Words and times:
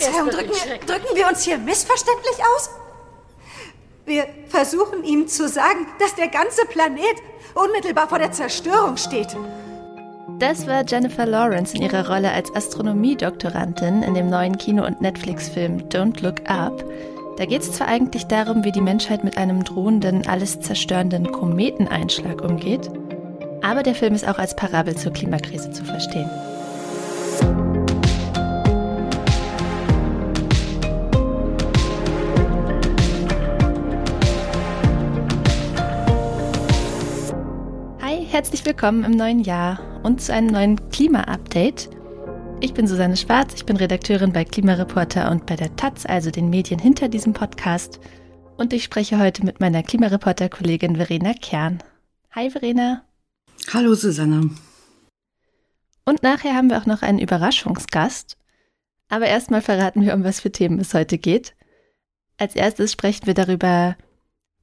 Verzeihung, 0.00 0.30
drücken 0.30 0.50
wir, 0.50 0.78
drücken 0.78 1.16
wir 1.16 1.28
uns 1.28 1.42
hier 1.42 1.58
missverständlich 1.58 2.36
aus? 2.56 2.70
Wir 4.06 4.26
versuchen 4.48 5.04
ihm 5.04 5.28
zu 5.28 5.48
sagen, 5.48 5.86
dass 5.98 6.14
der 6.14 6.28
ganze 6.28 6.64
Planet 6.66 7.16
unmittelbar 7.54 8.08
vor 8.08 8.18
der 8.18 8.32
Zerstörung 8.32 8.96
steht. 8.96 9.36
Das 10.38 10.66
war 10.66 10.84
Jennifer 10.86 11.26
Lawrence 11.26 11.74
in 11.74 11.82
ihrer 11.82 12.08
Rolle 12.08 12.32
als 12.32 12.54
Astronomiedoktorandin 12.54 14.02
in 14.02 14.14
dem 14.14 14.30
neuen 14.30 14.56
Kino- 14.56 14.86
und 14.86 15.00
Netflix-Film 15.00 15.88
Don't 15.90 16.22
Look 16.22 16.48
Up. 16.48 16.82
Da 17.36 17.44
geht 17.44 17.62
es 17.62 17.72
zwar 17.72 17.88
eigentlich 17.88 18.26
darum, 18.26 18.64
wie 18.64 18.72
die 18.72 18.80
Menschheit 18.80 19.22
mit 19.22 19.36
einem 19.36 19.64
drohenden, 19.64 20.26
alles 20.26 20.60
zerstörenden 20.60 21.30
Kometeneinschlag 21.30 22.42
umgeht, 22.42 22.90
aber 23.62 23.82
der 23.82 23.94
Film 23.94 24.14
ist 24.14 24.26
auch 24.26 24.38
als 24.38 24.56
Parabel 24.56 24.96
zur 24.96 25.12
Klimakrise 25.12 25.70
zu 25.72 25.84
verstehen. 25.84 26.30
Herzlich 38.40 38.64
willkommen 38.64 39.04
im 39.04 39.10
neuen 39.10 39.40
Jahr 39.40 40.00
und 40.02 40.22
zu 40.22 40.32
einem 40.32 40.46
neuen 40.46 40.88
Klima-Update. 40.88 41.90
Ich 42.62 42.72
bin 42.72 42.86
Susanne 42.86 43.18
Schwarz, 43.18 43.52
ich 43.52 43.66
bin 43.66 43.76
Redakteurin 43.76 44.32
bei 44.32 44.46
Klimareporter 44.46 45.30
und 45.30 45.44
bei 45.44 45.56
der 45.56 45.76
Taz, 45.76 46.06
also 46.06 46.30
den 46.30 46.48
Medien 46.48 46.80
hinter 46.80 47.08
diesem 47.08 47.34
Podcast. 47.34 48.00
Und 48.56 48.72
ich 48.72 48.82
spreche 48.82 49.18
heute 49.18 49.44
mit 49.44 49.60
meiner 49.60 49.82
Klimareporter-Kollegin 49.82 50.96
Verena 50.96 51.34
Kern. 51.34 51.82
Hi 52.30 52.48
Verena. 52.48 53.04
Hallo 53.74 53.92
Susanne. 53.92 54.48
Und 56.06 56.22
nachher 56.22 56.54
haben 56.54 56.70
wir 56.70 56.78
auch 56.78 56.86
noch 56.86 57.02
einen 57.02 57.18
Überraschungsgast. 57.18 58.38
Aber 59.10 59.26
erstmal 59.26 59.60
verraten 59.60 60.00
wir, 60.00 60.14
um 60.14 60.24
was 60.24 60.40
für 60.40 60.50
Themen 60.50 60.80
es 60.80 60.94
heute 60.94 61.18
geht. 61.18 61.54
Als 62.38 62.56
erstes 62.56 62.90
sprechen 62.90 63.26
wir 63.26 63.34
darüber, 63.34 63.96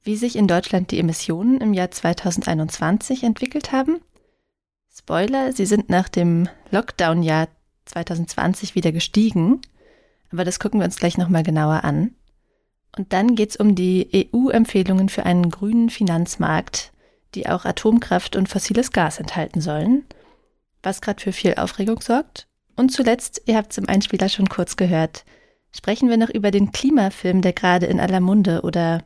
wie 0.08 0.16
sich 0.16 0.36
in 0.36 0.46
Deutschland 0.48 0.90
die 0.90 0.98
Emissionen 0.98 1.60
im 1.60 1.74
Jahr 1.74 1.90
2021 1.90 3.24
entwickelt 3.24 3.72
haben. 3.72 4.00
Spoiler, 4.90 5.52
sie 5.52 5.66
sind 5.66 5.90
nach 5.90 6.08
dem 6.08 6.48
Lockdown-Jahr 6.70 7.48
2020 7.84 8.74
wieder 8.74 8.90
gestiegen. 8.90 9.60
Aber 10.32 10.46
das 10.46 10.60
gucken 10.60 10.80
wir 10.80 10.86
uns 10.86 10.96
gleich 10.96 11.18
nochmal 11.18 11.42
genauer 11.42 11.84
an. 11.84 12.14
Und 12.96 13.12
dann 13.12 13.34
geht 13.34 13.50
es 13.50 13.56
um 13.56 13.74
die 13.74 14.30
EU-Empfehlungen 14.34 15.10
für 15.10 15.26
einen 15.26 15.50
grünen 15.50 15.90
Finanzmarkt, 15.90 16.90
die 17.34 17.46
auch 17.46 17.66
Atomkraft 17.66 18.34
und 18.34 18.48
fossiles 18.48 18.92
Gas 18.92 19.20
enthalten 19.20 19.60
sollen, 19.60 20.06
was 20.82 21.02
gerade 21.02 21.20
für 21.20 21.32
viel 21.32 21.56
Aufregung 21.56 22.00
sorgt. 22.00 22.48
Und 22.76 22.92
zuletzt, 22.92 23.42
ihr 23.44 23.58
habt 23.58 23.72
es 23.72 23.78
im 23.78 23.90
Einspieler 23.90 24.30
schon 24.30 24.48
kurz 24.48 24.76
gehört, 24.76 25.26
sprechen 25.70 26.08
wir 26.08 26.16
noch 26.16 26.30
über 26.30 26.50
den 26.50 26.72
Klimafilm, 26.72 27.42
der 27.42 27.52
gerade 27.52 27.84
in 27.84 28.00
aller 28.00 28.20
Munde 28.20 28.62
oder 28.62 29.04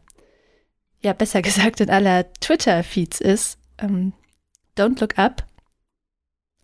ja 1.02 1.12
besser 1.12 1.42
gesagt 1.42 1.80
in 1.80 1.90
aller 1.90 2.32
Twitter-Feeds 2.34 3.20
ist. 3.20 3.58
Ähm, 3.78 4.12
Don't 4.76 5.00
Look 5.00 5.18
Up. 5.18 5.46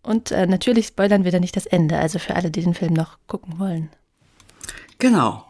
Und 0.01 0.31
äh, 0.31 0.47
natürlich 0.47 0.87
spoilern 0.87 1.25
wir 1.25 1.31
da 1.31 1.39
nicht 1.39 1.55
das 1.55 1.65
Ende, 1.65 1.97
also 1.97 2.19
für 2.19 2.35
alle, 2.35 2.51
die 2.51 2.63
den 2.63 2.73
Film 2.73 2.93
noch 2.93 3.17
gucken 3.27 3.59
wollen. 3.59 3.89
Genau. 4.97 5.45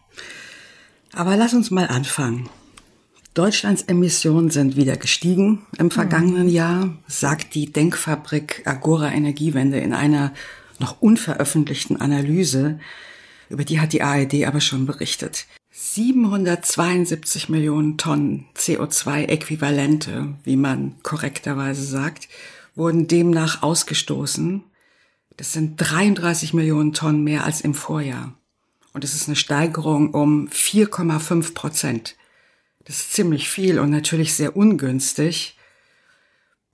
Aber 1.13 1.35
lass 1.37 1.53
uns 1.53 1.71
mal 1.71 1.87
anfangen. 1.87 2.49
Deutschlands 3.33 3.83
Emissionen 3.83 4.49
sind 4.49 4.75
wieder 4.75 4.97
gestiegen 4.97 5.65
im 5.77 5.91
vergangenen 5.91 6.47
mhm. 6.47 6.53
Jahr, 6.53 6.97
sagt 7.07 7.55
die 7.55 7.71
Denkfabrik 7.71 8.63
Agora 8.65 9.11
Energiewende 9.11 9.79
in 9.79 9.93
einer 9.93 10.33
noch 10.79 11.01
unveröffentlichten 11.01 12.01
Analyse. 12.01 12.79
Über 13.49 13.63
die 13.63 13.79
hat 13.79 13.93
die 13.93 14.01
ARD 14.01 14.45
aber 14.45 14.61
schon 14.61 14.85
berichtet. 14.85 15.45
772 15.81 17.47
Millionen 17.47 17.97
Tonnen 17.97 18.47
CO2-Äquivalente, 18.57 20.35
wie 20.43 20.57
man 20.57 21.01
korrekterweise 21.03 21.83
sagt, 21.83 22.27
wurden 22.75 23.07
demnach 23.07 23.63
ausgestoßen. 23.63 24.61
Das 25.37 25.53
sind 25.53 25.77
33 25.77 26.53
Millionen 26.53 26.91
Tonnen 26.91 27.23
mehr 27.23 27.45
als 27.45 27.61
im 27.61 27.73
Vorjahr. 27.73 28.33
Und 28.91 29.05
es 29.05 29.15
ist 29.15 29.29
eine 29.29 29.37
Steigerung 29.37 30.13
um 30.13 30.49
4,5 30.49 31.53
Prozent. 31.53 32.17
Das 32.83 32.97
ist 32.97 33.13
ziemlich 33.13 33.47
viel 33.47 33.79
und 33.79 33.89
natürlich 33.89 34.33
sehr 34.33 34.57
ungünstig. 34.57 35.57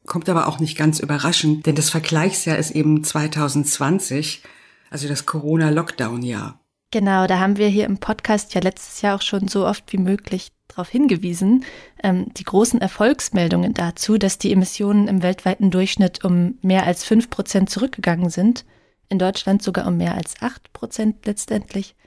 Kommt 0.08 0.30
aber 0.30 0.48
auch 0.48 0.60
nicht 0.60 0.80
ganz 0.80 1.00
überraschend, 1.00 1.68
denn 1.68 1.76
das 1.76 1.92
Vergleichsjahr 1.92 2.58
ist 2.58 2.72
eben 2.72 3.04
2020, 3.04 4.42
also 4.90 5.08
das 5.08 5.28
Corona-Lockdown-Jahr. 5.28 6.60
Genau, 6.96 7.28
da 7.28 7.40
haben 7.40 7.58
wir 7.58 7.68
hier 7.68 7.88
im 7.88 7.98
Podcast 7.98 8.54
ja 8.54 8.62
letztes 8.62 9.02
Jahr 9.02 9.18
auch 9.18 9.22
schon 9.22 9.50
so 9.50 9.68
oft 9.68 9.92
wie 9.92 9.98
möglich 9.98 10.54
darauf 10.70 10.88
hingewiesen, 10.88 11.66
ähm, 12.02 12.28
die 12.38 12.46
großen 12.46 12.80
Erfolgsmeldungen 12.80 13.74
dazu, 13.74 14.18
dass 14.18 14.38
die 14.38 14.54
Emissionen 14.54 15.10
im 15.10 15.22
weltweiten 15.22 15.72
Durchschnitt 15.72 16.24
um 16.24 16.58
mehr 16.62 16.86
als 16.86 17.04
fünf 17.04 17.30
Prozent 17.30 17.70
zurückgegangen 17.70 18.30
sind, 18.30 18.64
in 19.10 19.20
Deutschland 19.20 19.62
sogar 19.62 19.88
um 19.88 19.98
mehr 19.98 20.16
als 20.16 20.42
acht 20.42 20.72
Prozent 20.72 21.26
letztendlich. 21.26 21.98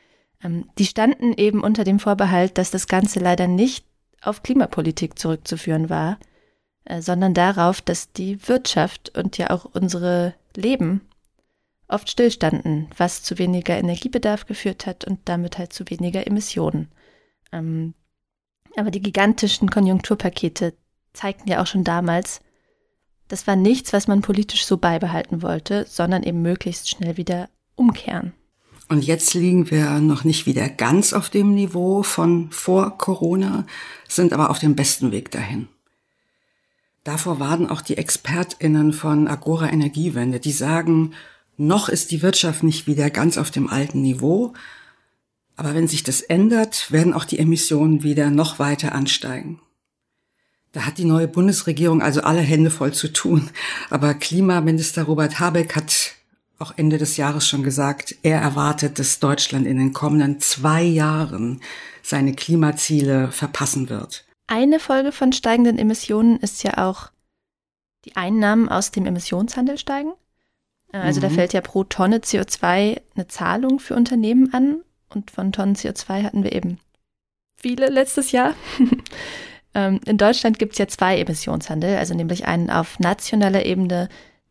Ähm, 0.43 0.71
die 0.79 0.87
standen 0.87 1.35
eben 1.35 1.63
unter 1.63 1.85
dem 1.85 1.99
Vorbehalt, 1.99 2.57
dass 2.57 2.71
das 2.71 2.87
Ganze 2.87 3.21
leider 3.21 3.47
nicht 3.47 3.85
auf 4.23 4.43
Klimapolitik 4.43 5.19
zurückzuführen 5.19 5.91
war, 5.91 6.17
äh, 6.87 7.03
sondern 7.03 7.35
darauf, 7.35 7.83
dass 7.83 8.13
die 8.15 8.49
Wirtschaft 8.49 9.19
und 9.19 9.37
ja 9.37 9.51
auch 9.51 9.67
unsere 9.67 10.33
Leben 10.57 11.03
oft 11.89 12.11
stillstanden, 12.11 12.89
was 12.97 13.23
zu 13.23 13.39
weniger 13.39 13.77
Energiebedarf 13.77 14.47
geführt 14.47 14.87
hat 14.87 15.05
und 15.05 15.21
damit 15.25 15.59
halt 15.59 15.73
zu 15.73 15.89
weniger 15.89 16.27
Emissionen. 16.27 16.89
Ähm, 17.51 17.95
aber 18.77 18.91
die 18.91 19.03
gigantischen 19.03 19.71
Konjunkturpakete 19.71 20.75
zeigten 21.13 21.49
ja 21.49 21.63
auch 21.63 21.67
schon 21.67 21.85
damals, 21.85 22.41
das 23.29 23.47
war 23.47 23.57
nichts, 23.57 23.93
was 23.93 24.07
man 24.07 24.23
politisch 24.23 24.65
so 24.65 24.77
beibehalten 24.77 25.43
wollte, 25.43 25.85
sondern 25.89 26.23
eben 26.23 26.43
möglichst 26.43 26.89
schnell 26.89 27.17
wieder 27.17 27.49
umkehren. 27.75 28.33
Und 28.89 29.05
jetzt 29.05 29.35
liegen 29.35 29.71
wir 29.71 30.01
noch 30.01 30.25
nicht 30.25 30.47
wieder 30.47 30.69
ganz 30.69 31.13
auf 31.13 31.29
dem 31.29 31.55
Niveau 31.55 32.03
von 32.03 32.51
vor 32.51 32.97
Corona, 32.97 33.67
sind 34.09 34.33
aber 34.33 34.49
auf 34.49 34.59
dem 34.59 34.77
besten 34.77 35.13
Weg 35.13 35.31
dahin. 35.31 35.69
Davor 37.05 37.39
warten 37.39 37.69
auch 37.69 37.83
die 37.83 37.99
Expertinnen 37.99 38.93
von 38.93 39.29
Agora 39.29 39.71
Energiewende, 39.71 40.41
die 40.41 40.53
sagen, 40.53 41.13
noch 41.59 41.89
ist 41.89 42.11
die 42.11 42.23
Wirtschaft 42.23 42.63
nicht 42.63 42.87
wieder 42.87 43.11
ganz 43.11 43.37
auf 43.37 43.51
dem 43.51 43.69
alten 43.69 44.01
Niveau, 44.01 44.55
aber 45.57 45.75
wenn 45.75 45.89
sich 45.89 46.05
das 46.05 46.21
ändert, 46.21 46.91
werden 46.93 47.13
auch 47.13 47.25
die 47.25 47.39
Emissionen 47.39 48.03
wieder 48.05 48.31
noch 48.31 48.59
weiter 48.59 48.95
ansteigen. 48.95 49.61
Da 50.73 50.83
hat 50.83 50.99
die 50.99 51.05
neue 51.05 51.27
Bundesregierung 51.27 52.01
also 52.01 52.21
alle 52.21 52.41
Hände 52.41 52.71
voll 52.71 52.93
zu 52.93 53.13
tun. 53.13 53.51
Aber 53.91 54.15
Klimaminister 54.15 55.03
Robert 55.03 55.41
Habeck 55.41 55.75
hat 55.75 56.13
auch 56.61 56.75
Ende 56.77 56.99
des 56.99 57.17
Jahres 57.17 57.49
schon 57.49 57.63
gesagt, 57.63 58.15
er 58.23 58.41
erwartet, 58.41 58.99
dass 58.99 59.19
Deutschland 59.19 59.67
in 59.67 59.79
den 59.79 59.93
kommenden 59.93 60.41
zwei 60.41 60.83
Jahren 60.83 61.61
seine 62.03 62.35
Klimaziele 62.35 63.33
verpassen 63.33 63.89
wird. 63.89 64.25
Eine 64.47 64.79
Folge 64.81 65.13
von 65.13 65.33
steigenden 65.33 65.79
Emissionen 65.79 66.39
ist 66.39 66.63
ja 66.63 66.79
auch, 66.79 67.11
die 68.05 68.17
Einnahmen 68.17 68.69
aus 68.69 68.91
dem 68.91 69.07
Emissionshandel 69.07 69.79
steigen. 69.79 70.13
Äh, 70.93 70.99
also 70.99 71.21
mhm. 71.21 71.23
da 71.23 71.31
fällt 71.31 71.53
ja 71.53 71.61
pro 71.61 71.85
Tonne 71.85 72.19
CO2 72.19 73.01
eine 73.15 73.29
Zahlung 73.29 73.81
für 73.81 73.95
Unternehmen 73.95 74.53
an 74.53 74.83
und 75.09 75.31
von 75.31 75.53
Tonnen 75.53 75.75
CO2 75.75 76.23
hatten 76.23 76.45
wir 76.45 76.53
eben 76.53 76.79
viele 77.57 77.89
letztes 77.89 78.33
Jahr. 78.33 78.55
Ähm, 79.75 80.01
in 80.07 80.17
Deutschland 80.17 80.59
gibt 80.59 80.73
es 80.73 80.79
ja 80.79 80.89
zwei 80.89 81.19
Emissionshandel, 81.19 81.99
also 81.99 82.15
nämlich 82.15 82.47
einen 82.47 82.71
auf 82.71 82.99
nationaler 82.99 83.67
Ebene, 83.67 84.09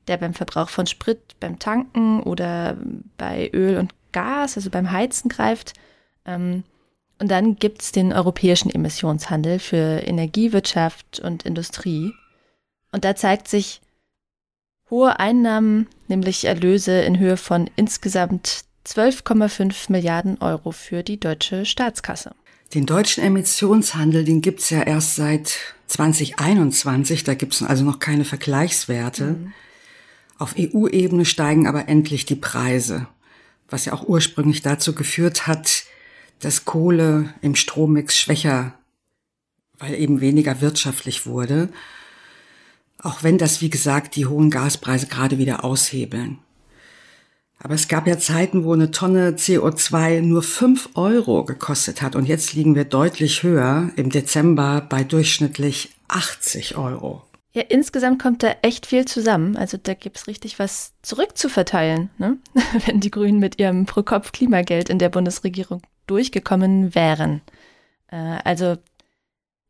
der 0.08 0.18
beim 0.18 0.34
Verbrauch 0.34 0.70
von 0.70 0.88
Sprit, 0.88 1.40
beim 1.40 1.60
Tanken 1.60 2.22
oder 2.22 2.78
bei 3.18 3.50
Öl 3.52 3.78
und 3.78 3.94
Gas, 4.12 4.58
also 4.58 4.70
beim 4.70 4.92
Heizen 4.92 5.28
greift. 5.28 5.74
Ähm, 6.26 6.64
und 7.20 7.32
dann 7.32 7.56
gibt 7.56 7.82
es 7.82 7.92
den 7.92 8.14
europäischen 8.14 8.70
Emissionshandel 8.70 9.58
für 9.60 10.04
Energiewirtschaft 10.06 11.20
und 11.20 11.44
Industrie. 11.44 12.14
Und 12.92 13.04
da 13.04 13.16
zeigt 13.16 13.48
sich, 13.48 13.82
hohe 14.90 15.20
Einnahmen, 15.20 15.88
nämlich 16.08 16.46
Erlöse 16.46 17.02
in 17.02 17.20
Höhe 17.20 17.38
von 17.38 17.70
insgesamt 17.76 18.62
12,5 18.86 19.92
Milliarden 19.92 20.38
Euro 20.40 20.72
für 20.72 21.04
die 21.04 21.20
deutsche 21.20 21.66
Staatskasse. 21.66 22.34
Den 22.74 22.86
deutschen 22.86 23.24
Emissionshandel, 23.24 24.24
den 24.24 24.42
gibt's 24.42 24.70
ja 24.70 24.82
erst 24.82 25.16
seit 25.16 25.58
2021, 25.88 27.24
da 27.24 27.34
gibt's 27.34 27.62
also 27.62 27.84
noch 27.84 28.00
keine 28.00 28.26
Vergleichswerte. 28.26 29.26
Mhm. 29.26 29.54
Auf 30.38 30.56
EU-Ebene 30.58 31.26
steigen 31.26 31.68
aber 31.68 31.88
endlich 31.88 32.26
die 32.26 32.36
Preise, 32.36 33.08
was 33.70 33.86
ja 33.86 33.94
auch 33.94 34.08
ursprünglich 34.08 34.62
dazu 34.62 34.94
geführt 34.94 35.48
hat, 35.48 35.86
dass 36.40 36.66
Kohle 36.66 37.34
im 37.42 37.56
Strommix 37.56 38.18
schwächer, 38.18 38.74
weil 39.80 39.96
eben 39.96 40.22
weniger 40.22 40.62
wirtschaftlich 40.62 41.26
wurde. 41.26 41.70
Auch 43.02 43.24
wenn 43.24 43.38
das, 43.38 43.62
wie 43.62 43.70
gesagt, 43.70 44.16
die 44.16 44.26
hohen 44.26 44.50
Gaspreise 44.50 45.08
gerade 45.08 45.38
wieder 45.38 45.64
aushebeln. 45.64 46.40
Aber 47.60 47.74
es 47.74 47.88
gab 47.88 48.08
ja 48.08 48.20
Zeiten, 48.20 48.64
wo 48.64 48.74
eine 48.74 48.92
Tonne 48.92 49.32
CO2 49.32 50.22
nur 50.22 50.44
fünf 50.44 50.90
Euro 50.94 51.44
gekostet 51.44 52.02
hat. 52.02 52.16
Und 52.16 52.28
jetzt 52.28 52.54
liegen 52.54 52.76
wir 52.76 52.86
deutlich 52.86 53.44
höher, 53.44 53.90
im 53.96 54.12
Dezember 54.12 54.86
bei 54.88 55.04
durchschnittlich 55.04 55.90
80 56.08 56.78
Euro. 56.78 57.24
Ja, 57.54 57.64
insgesamt 57.64 58.22
kommt 58.22 58.44
da 58.44 58.56
echt 58.62 58.86
viel 58.86 59.06
zusammen. 59.06 59.58
Also 59.58 59.78
da 59.82 59.96
gibt 59.96 60.18
es 60.18 60.28
richtig 60.28 60.60
was 60.60 60.94
zurückzuverteilen, 61.02 62.12
ne? 62.20 62.38
wenn 62.86 63.00
die 63.00 63.10
Grünen 63.10 63.40
mit 63.40 63.60
ihrem 63.60 63.88
Pro-Kopf-Klimageld 63.88 64.90
in 64.90 65.00
der 65.00 65.10
Bundesregierung 65.10 65.82
durchgekommen 66.06 66.94
wären. 66.94 67.42
Äh, 68.12 68.38
also 68.44 68.78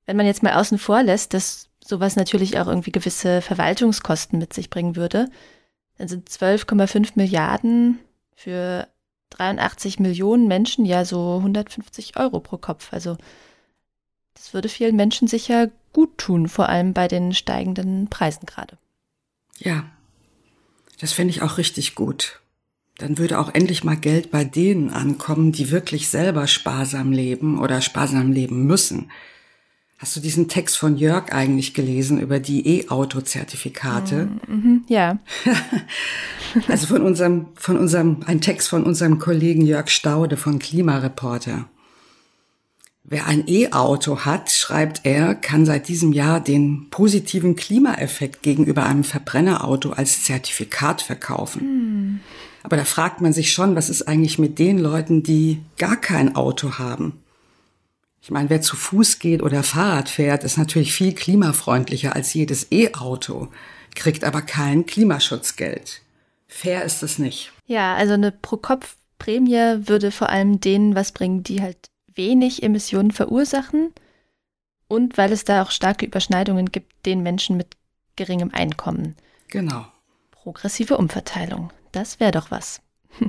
wenn 0.06 0.18
man 0.18 0.26
jetzt 0.26 0.44
mal 0.44 0.56
außen 0.56 0.78
vor 0.78 1.02
lässt, 1.04 1.34
dass 1.34 1.70
sowas 1.88 2.16
natürlich 2.16 2.60
auch 2.60 2.68
irgendwie 2.68 2.92
gewisse 2.92 3.42
Verwaltungskosten 3.42 4.40
mit 4.40 4.54
sich 4.54 4.70
bringen 4.70 4.96
würde, 4.96 5.30
dann 5.98 6.08
sind 6.08 6.30
12,5 6.30 7.14
Milliarden 7.16 8.00
für 8.36 8.88
83 9.32 10.00
Millionen 10.00 10.48
Menschen 10.48 10.86
ja 10.86 11.06
so 11.06 11.38
150 11.38 12.18
Euro 12.18 12.40
pro 12.40 12.58
Kopf. 12.58 12.94
Also 12.94 13.18
das 14.34 14.54
würde 14.54 14.70
vielen 14.70 14.96
Menschen 14.96 15.28
sicher 15.28 15.70
gut 15.94 16.18
tun, 16.18 16.48
vor 16.48 16.70
allem 16.70 16.94
bei 16.94 17.08
den 17.08 17.34
steigenden 17.34 18.08
Preisen 18.10 18.46
gerade. 18.46 18.78
Ja, 19.58 19.86
das 21.00 21.14
finde 21.14 21.32
ich 21.32 21.42
auch 21.42 21.58
richtig 21.58 21.96
gut. 21.96 22.42
Dann 22.98 23.18
würde 23.18 23.40
auch 23.40 23.54
endlich 23.54 23.84
mal 23.84 23.98
Geld 23.98 24.32
bei 24.32 24.44
denen 24.44 24.92
ankommen, 24.92 25.52
die 25.52 25.72
wirklich 25.72 26.10
selber 26.10 26.48
sparsam 26.48 27.12
leben 27.12 27.60
oder 27.60 27.82
sparsam 27.82 28.32
leben 28.32 28.66
müssen. 28.66 29.12
Hast 30.00 30.16
du 30.16 30.20
diesen 30.20 30.48
Text 30.48 30.78
von 30.78 30.96
Jörg 30.96 31.32
eigentlich 31.32 31.74
gelesen 31.74 32.20
über 32.20 32.40
die 32.40 32.82
E-Auto-Zertifikate? 32.82 34.30
Mm, 34.48 34.52
mhm, 34.52 34.84
ja. 34.88 35.18
also 36.68 36.86
von 36.86 37.02
unserem, 37.02 37.48
von 37.56 37.78
unserem, 37.78 38.18
ein 38.28 38.40
Text 38.40 38.70
von 38.70 38.84
unserem 38.84 39.18
Kollegen 39.18 39.66
Jörg 39.66 39.90
Staude 39.90 40.38
von 40.38 40.60
Klimareporter. 40.60 41.68
Wer 43.06 43.26
ein 43.26 43.48
E-Auto 43.48 44.20
hat, 44.20 44.52
schreibt 44.52 45.02
er, 45.04 45.34
kann 45.34 45.66
seit 45.66 45.88
diesem 45.88 46.14
Jahr 46.14 46.42
den 46.42 46.90
positiven 46.92 47.56
Klimaeffekt 47.56 48.44
gegenüber 48.44 48.86
einem 48.86 49.04
Verbrennerauto 49.04 49.92
als 49.92 50.24
Zertifikat 50.24 51.02
verkaufen. 51.02 51.62
Hm. 51.62 52.20
Aber 52.62 52.78
da 52.78 52.84
fragt 52.84 53.22
man 53.22 53.34
sich 53.34 53.52
schon, 53.52 53.76
was 53.76 53.90
ist 53.90 54.08
eigentlich 54.08 54.38
mit 54.38 54.60
den 54.60 54.78
Leuten, 54.78 55.24
die 55.24 55.62
gar 55.78 55.96
kein 55.96 56.36
Auto 56.36 56.78
haben? 56.78 57.14
Ich 58.22 58.32
meine, 58.32 58.50
wer 58.50 58.62
zu 58.62 58.76
Fuß 58.76 59.20
geht 59.20 59.42
oder 59.42 59.64
Fahrrad 59.64 60.10
fährt, 60.10 60.44
ist 60.44 60.58
natürlich 60.58 60.94
viel 60.94 61.14
klimafreundlicher 61.14 62.16
als 62.16 62.34
jedes 62.34 62.72
E-Auto, 62.72 63.48
kriegt 63.96 64.24
aber 64.24 64.42
kein 64.42 64.86
Klimaschutzgeld. 64.86 66.02
Fair 66.48 66.84
ist 66.84 67.04
es 67.04 67.20
nicht. 67.20 67.52
Ja, 67.68 67.96
also 67.96 68.14
eine 68.14 68.32
Pro-Kopf-Prämie 68.32 69.88
würde 69.88 70.12
vor 70.12 70.30
allem 70.30 70.60
denen 70.60 70.96
was 70.96 71.12
bringen, 71.12 71.44
die 71.44 71.62
halt 71.62 71.90
wenig 72.14 72.64
Emissionen 72.64 73.12
verursachen 73.12 73.94
und 74.88 75.18
weil 75.18 75.32
es 75.32 75.44
da 75.44 75.62
auch 75.62 75.72
starke 75.72 76.06
Überschneidungen 76.06 76.72
gibt, 76.72 77.06
den 77.06 77.22
Menschen 77.22 77.58
mit 77.58 77.76
geringem 78.16 78.52
Einkommen. 78.54 79.16
Genau. 79.50 79.86
Progressive 80.32 80.98
Umverteilung. 80.98 81.72
Das 81.92 82.20
wäre 82.20 82.32
doch 82.32 82.52
was. 82.52 82.82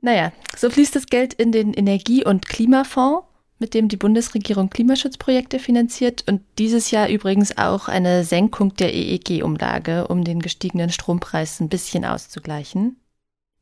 naja, 0.00 0.32
so 0.56 0.70
fließt 0.70 0.94
das 0.94 1.06
Geld 1.06 1.34
in 1.34 1.52
den 1.52 1.74
Energie- 1.74 2.24
und 2.24 2.46
Klimafonds, 2.46 3.26
mit 3.58 3.74
dem 3.74 3.88
die 3.88 3.96
Bundesregierung 3.96 4.70
Klimaschutzprojekte 4.70 5.58
finanziert 5.58 6.24
und 6.26 6.42
dieses 6.58 6.90
Jahr 6.90 7.08
übrigens 7.08 7.56
auch 7.56 7.88
eine 7.88 8.24
Senkung 8.24 8.74
der 8.74 8.92
EEG-Umlage, 8.92 10.08
um 10.08 10.24
den 10.24 10.40
gestiegenen 10.40 10.90
Strompreis 10.90 11.60
ein 11.60 11.68
bisschen 11.68 12.04
auszugleichen. 12.04 12.96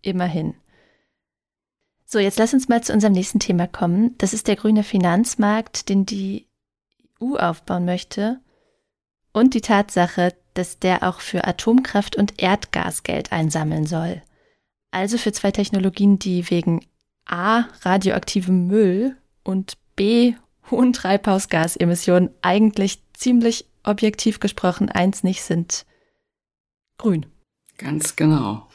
Immerhin. 0.00 0.54
So, 2.04 2.18
jetzt 2.18 2.38
lass 2.38 2.52
uns 2.52 2.68
mal 2.68 2.82
zu 2.82 2.92
unserem 2.92 3.12
nächsten 3.12 3.38
Thema 3.38 3.66
kommen. 3.66 4.14
Das 4.18 4.34
ist 4.34 4.48
der 4.48 4.56
grüne 4.56 4.82
Finanzmarkt, 4.82 5.88
den 5.88 6.04
die 6.04 6.46
EU 7.22 7.36
aufbauen 7.36 7.84
möchte. 7.84 8.40
Und 9.32 9.54
die 9.54 9.62
Tatsache, 9.62 10.34
dass 10.54 10.78
der 10.78 11.04
auch 11.04 11.20
für 11.20 11.44
Atomkraft 11.46 12.16
und 12.16 12.42
Erdgas 12.42 13.02
Geld 13.02 13.32
einsammeln 13.32 13.86
soll. 13.86 14.22
Also 14.90 15.16
für 15.16 15.32
zwei 15.32 15.52
Technologien, 15.52 16.18
die 16.18 16.50
wegen 16.50 16.84
A 17.24 17.64
radioaktivem 17.80 18.66
Müll 18.66 19.16
und 19.42 19.78
B 19.96 20.34
hohen 20.70 20.92
Treibhausgasemissionen 20.92 22.30
eigentlich 22.42 23.02
ziemlich 23.14 23.66
objektiv 23.82 24.40
gesprochen 24.40 24.88
eins 24.88 25.22
nicht 25.22 25.42
sind. 25.42 25.86
Grün. 26.98 27.26
Ganz 27.78 28.16
genau. 28.16 28.68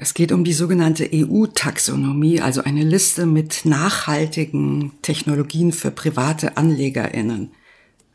Es 0.00 0.14
geht 0.14 0.30
um 0.30 0.44
die 0.44 0.52
sogenannte 0.52 1.10
EU-Taxonomie, 1.12 2.40
also 2.40 2.62
eine 2.62 2.84
Liste 2.84 3.26
mit 3.26 3.64
nachhaltigen 3.64 4.92
Technologien 5.02 5.72
für 5.72 5.90
private 5.90 6.56
Anlegerinnen. 6.56 7.50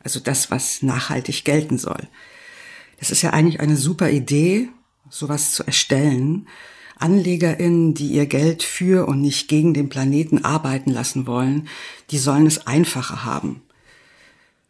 Also 0.02 0.20
das, 0.20 0.50
was 0.50 0.82
nachhaltig 0.82 1.44
gelten 1.44 1.78
soll. 1.78 2.08
Es 2.98 3.12
ist 3.12 3.22
ja 3.22 3.32
eigentlich 3.32 3.60
eine 3.60 3.76
super 3.76 4.10
Idee, 4.10 4.70
sowas 5.10 5.52
zu 5.52 5.66
erstellen. 5.66 6.48
Anlegerinnen, 7.04 7.94
die 7.94 8.08
ihr 8.08 8.26
Geld 8.26 8.64
für 8.64 9.08
und 9.08 9.22
nicht 9.22 9.48
gegen 9.48 9.74
den 9.74 9.90
Planeten 9.90 10.44
arbeiten 10.44 10.90
lassen 10.90 11.28
wollen, 11.28 11.68
die 12.10 12.18
sollen 12.18 12.48
es 12.48 12.66
einfacher 12.66 13.26
haben. 13.26 13.62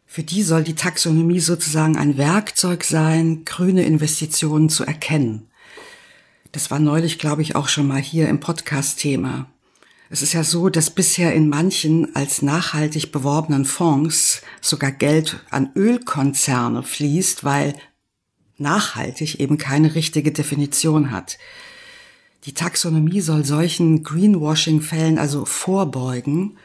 Für 0.06 0.22
die 0.22 0.42
soll 0.42 0.62
die 0.62 0.74
Taxonomie 0.74 1.40
sozusagen 1.40 1.96
ein 1.96 2.18
Werkzeug 2.18 2.84
sein, 2.84 3.44
grüne 3.44 3.84
Investitionen 3.84 4.68
zu 4.68 4.84
erkennen. 4.84 5.48
Das 6.52 6.70
war 6.70 6.78
neulich, 6.78 7.18
glaube 7.18 7.42
ich, 7.42 7.56
auch 7.56 7.68
schon 7.68 7.88
mal 7.88 8.00
hier 8.00 8.28
im 8.28 8.38
Podcast-Thema. 8.40 9.46
Es 10.10 10.22
ist 10.22 10.32
ja 10.32 10.44
so, 10.44 10.68
dass 10.68 10.90
bisher 10.90 11.34
in 11.34 11.48
manchen 11.48 12.14
als 12.14 12.42
nachhaltig 12.42 13.10
beworbenen 13.10 13.64
Fonds 13.64 14.42
sogar 14.60 14.92
Geld 14.92 15.40
an 15.50 15.70
Ölkonzerne 15.74 16.82
fließt, 16.82 17.42
weil 17.42 17.74
nachhaltig 18.58 19.40
eben 19.40 19.58
keine 19.58 19.94
richtige 19.94 20.30
Definition 20.30 21.10
hat. 21.10 21.38
Die 22.46 22.52
Taxonomie 22.52 23.20
soll 23.20 23.44
solchen 23.44 24.02
Greenwashing-Fällen 24.02 25.18
also 25.18 25.44
vorbeugen 25.44 26.58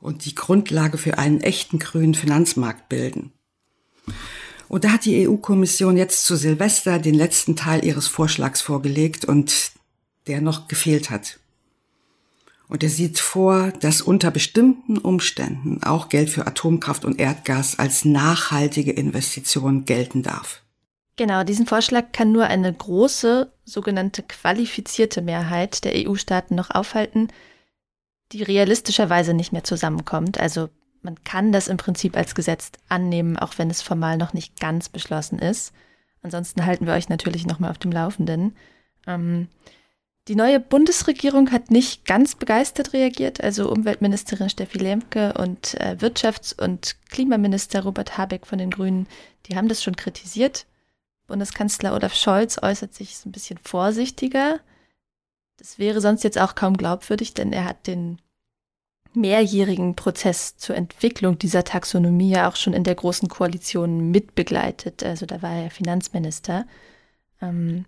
und 0.00 0.26
die 0.26 0.34
Grundlage 0.34 0.96
für 0.98 1.18
einen 1.18 1.40
echten 1.40 1.78
grünen 1.78 2.14
Finanzmarkt 2.14 2.88
bilden. 2.88 3.32
Und 4.68 4.84
da 4.84 4.90
hat 4.90 5.04
die 5.04 5.28
EU-Kommission 5.28 5.96
jetzt 5.96 6.24
zu 6.24 6.36
Silvester 6.36 6.98
den 6.98 7.14
letzten 7.14 7.56
Teil 7.56 7.84
ihres 7.84 8.06
Vorschlags 8.06 8.60
vorgelegt 8.60 9.24
und 9.24 9.72
der 10.26 10.40
noch 10.40 10.68
gefehlt 10.68 11.10
hat. 11.10 11.38
Und 12.68 12.82
er 12.82 12.88
sieht 12.88 13.18
vor, 13.18 13.72
dass 13.80 14.00
unter 14.00 14.30
bestimmten 14.30 14.98
Umständen 14.98 15.82
auch 15.82 16.08
Geld 16.08 16.30
für 16.30 16.46
Atomkraft 16.46 17.04
und 17.04 17.20
Erdgas 17.20 17.78
als 17.78 18.04
nachhaltige 18.04 18.92
Investition 18.92 19.84
gelten 19.84 20.22
darf. 20.22 20.63
Genau, 21.16 21.44
diesen 21.44 21.66
Vorschlag 21.66 22.06
kann 22.12 22.32
nur 22.32 22.46
eine 22.46 22.72
große, 22.72 23.52
sogenannte 23.64 24.22
qualifizierte 24.22 25.22
Mehrheit 25.22 25.84
der 25.84 25.92
EU-Staaten 25.94 26.56
noch 26.56 26.70
aufhalten, 26.70 27.28
die 28.32 28.42
realistischerweise 28.42 29.32
nicht 29.32 29.52
mehr 29.52 29.62
zusammenkommt. 29.62 30.40
Also 30.40 30.70
man 31.02 31.22
kann 31.22 31.52
das 31.52 31.68
im 31.68 31.76
Prinzip 31.76 32.16
als 32.16 32.34
Gesetz 32.34 32.72
annehmen, 32.88 33.36
auch 33.38 33.58
wenn 33.58 33.70
es 33.70 33.82
formal 33.82 34.16
noch 34.16 34.32
nicht 34.32 34.58
ganz 34.58 34.88
beschlossen 34.88 35.38
ist. 35.38 35.72
Ansonsten 36.22 36.64
halten 36.64 36.86
wir 36.86 36.94
euch 36.94 37.08
natürlich 37.08 37.46
nochmal 37.46 37.70
auf 37.70 37.78
dem 37.78 37.92
Laufenden. 37.92 38.56
Ähm, 39.06 39.48
die 40.26 40.36
neue 40.36 40.58
Bundesregierung 40.58 41.52
hat 41.52 41.70
nicht 41.70 42.06
ganz 42.06 42.34
begeistert 42.34 42.94
reagiert. 42.94 43.42
Also 43.42 43.70
Umweltministerin 43.70 44.48
Steffi 44.48 44.78
Lemke 44.78 45.34
und 45.34 45.74
äh, 45.74 45.96
Wirtschafts- 46.00 46.58
und 46.58 46.96
Klimaminister 47.10 47.82
Robert 47.82 48.16
Habeck 48.16 48.46
von 48.46 48.58
den 48.58 48.70
Grünen, 48.70 49.06
die 49.46 49.56
haben 49.56 49.68
das 49.68 49.82
schon 49.82 49.96
kritisiert. 49.96 50.66
Bundeskanzler 51.26 51.94
Olaf 51.94 52.14
Scholz 52.14 52.58
äußert 52.62 52.94
sich 52.94 53.24
ein 53.24 53.32
bisschen 53.32 53.58
vorsichtiger. 53.58 54.60
Das 55.56 55.78
wäre 55.78 56.00
sonst 56.00 56.24
jetzt 56.24 56.38
auch 56.38 56.54
kaum 56.54 56.76
glaubwürdig, 56.76 57.34
denn 57.34 57.52
er 57.52 57.64
hat 57.64 57.86
den 57.86 58.18
mehrjährigen 59.14 59.94
Prozess 59.94 60.56
zur 60.56 60.76
Entwicklung 60.76 61.38
dieser 61.38 61.64
Taxonomie 61.64 62.30
ja 62.30 62.48
auch 62.48 62.56
schon 62.56 62.72
in 62.72 62.84
der 62.84 62.96
Großen 62.96 63.28
Koalition 63.28 64.10
mitbegleitet. 64.10 65.02
Also 65.04 65.24
da 65.24 65.40
war 65.40 65.54
er 65.54 65.70
Finanzminister. 65.70 66.66
Ähm, 67.40 67.84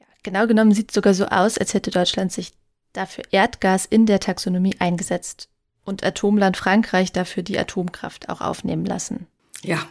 ja, 0.00 0.06
genau 0.22 0.46
genommen 0.46 0.72
sieht 0.72 0.90
es 0.90 0.94
sogar 0.94 1.14
so 1.14 1.26
aus, 1.26 1.58
als 1.58 1.74
hätte 1.74 1.90
Deutschland 1.90 2.32
sich 2.32 2.52
dafür 2.92 3.24
Erdgas 3.30 3.84
in 3.84 4.06
der 4.06 4.20
Taxonomie 4.20 4.76
eingesetzt 4.78 5.48
und 5.84 6.02
Atomland 6.02 6.56
Frankreich 6.56 7.12
dafür 7.12 7.42
die 7.42 7.58
Atomkraft 7.58 8.30
auch 8.30 8.40
aufnehmen 8.40 8.86
lassen. 8.86 9.26
Ja, 9.62 9.86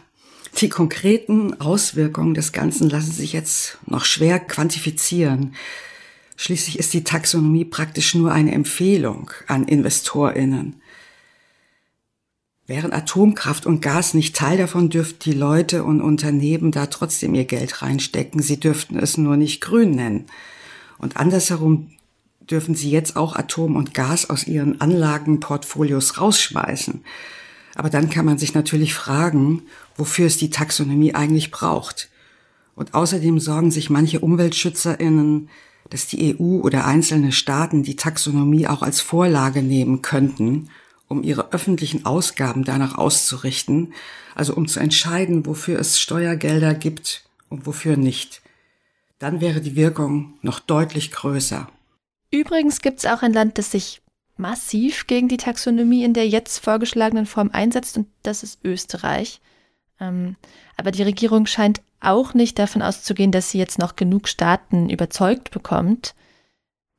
die 0.60 0.68
konkreten 0.68 1.60
Auswirkungen 1.60 2.34
des 2.34 2.52
Ganzen 2.52 2.88
lassen 2.88 3.12
sich 3.12 3.32
jetzt 3.32 3.78
noch 3.86 4.04
schwer 4.04 4.38
quantifizieren. 4.38 5.54
Schließlich 6.36 6.78
ist 6.78 6.92
die 6.92 7.04
Taxonomie 7.04 7.64
praktisch 7.64 8.14
nur 8.14 8.32
eine 8.32 8.52
Empfehlung 8.52 9.30
an 9.46 9.64
Investorinnen. 9.64 10.80
Wären 12.66 12.92
Atomkraft 12.92 13.66
und 13.66 13.82
Gas 13.82 14.14
nicht 14.14 14.34
Teil 14.34 14.56
davon, 14.56 14.88
dürften 14.88 15.20
die 15.24 15.36
Leute 15.36 15.84
und 15.84 16.00
Unternehmen 16.00 16.70
da 16.72 16.86
trotzdem 16.86 17.34
ihr 17.34 17.44
Geld 17.44 17.82
reinstecken. 17.82 18.40
Sie 18.40 18.58
dürften 18.58 18.98
es 18.98 19.18
nur 19.18 19.36
nicht 19.36 19.60
grün 19.60 19.90
nennen. 19.90 20.26
Und 20.98 21.18
andersherum 21.18 21.90
dürfen 22.40 22.74
sie 22.74 22.90
jetzt 22.90 23.16
auch 23.16 23.36
Atom 23.36 23.76
und 23.76 23.92
Gas 23.92 24.30
aus 24.30 24.46
ihren 24.46 24.80
Anlagenportfolios 24.80 26.20
rausschmeißen. 26.20 27.04
Aber 27.74 27.90
dann 27.90 28.08
kann 28.10 28.24
man 28.24 28.38
sich 28.38 28.54
natürlich 28.54 28.94
fragen, 28.94 29.62
wofür 29.96 30.26
es 30.26 30.36
die 30.36 30.50
Taxonomie 30.50 31.14
eigentlich 31.14 31.50
braucht. 31.50 32.08
Und 32.76 32.94
außerdem 32.94 33.40
sorgen 33.40 33.70
sich 33.70 33.90
manche 33.90 34.20
Umweltschützerinnen, 34.20 35.48
dass 35.90 36.06
die 36.06 36.36
EU 36.38 36.60
oder 36.60 36.86
einzelne 36.86 37.32
Staaten 37.32 37.82
die 37.82 37.96
Taxonomie 37.96 38.66
auch 38.66 38.82
als 38.82 39.00
Vorlage 39.00 39.62
nehmen 39.62 40.02
könnten, 40.02 40.70
um 41.08 41.22
ihre 41.22 41.52
öffentlichen 41.52 42.04
Ausgaben 42.06 42.64
danach 42.64 42.96
auszurichten, 42.96 43.92
also 44.34 44.54
um 44.54 44.66
zu 44.66 44.80
entscheiden, 44.80 45.46
wofür 45.46 45.78
es 45.78 46.00
Steuergelder 46.00 46.74
gibt 46.74 47.24
und 47.48 47.66
wofür 47.66 47.96
nicht. 47.96 48.42
Dann 49.18 49.40
wäre 49.40 49.60
die 49.60 49.76
Wirkung 49.76 50.34
noch 50.42 50.58
deutlich 50.58 51.12
größer. 51.12 51.68
Übrigens 52.30 52.80
gibt 52.80 52.98
es 52.98 53.06
auch 53.06 53.22
ein 53.22 53.32
Land, 53.32 53.58
das 53.58 53.70
sich 53.70 54.02
massiv 54.36 55.06
gegen 55.06 55.28
die 55.28 55.36
Taxonomie 55.36 56.04
in 56.04 56.14
der 56.14 56.28
jetzt 56.28 56.58
vorgeschlagenen 56.58 57.26
Form 57.26 57.50
einsetzt, 57.52 57.96
und 57.96 58.08
das 58.22 58.42
ist 58.42 58.64
Österreich. 58.64 59.40
Ähm, 60.00 60.36
aber 60.76 60.90
die 60.90 61.02
Regierung 61.02 61.46
scheint 61.46 61.80
auch 62.00 62.34
nicht 62.34 62.58
davon 62.58 62.82
auszugehen, 62.82 63.32
dass 63.32 63.50
sie 63.50 63.58
jetzt 63.58 63.78
noch 63.78 63.96
genug 63.96 64.28
Staaten 64.28 64.90
überzeugt 64.90 65.50
bekommt. 65.50 66.14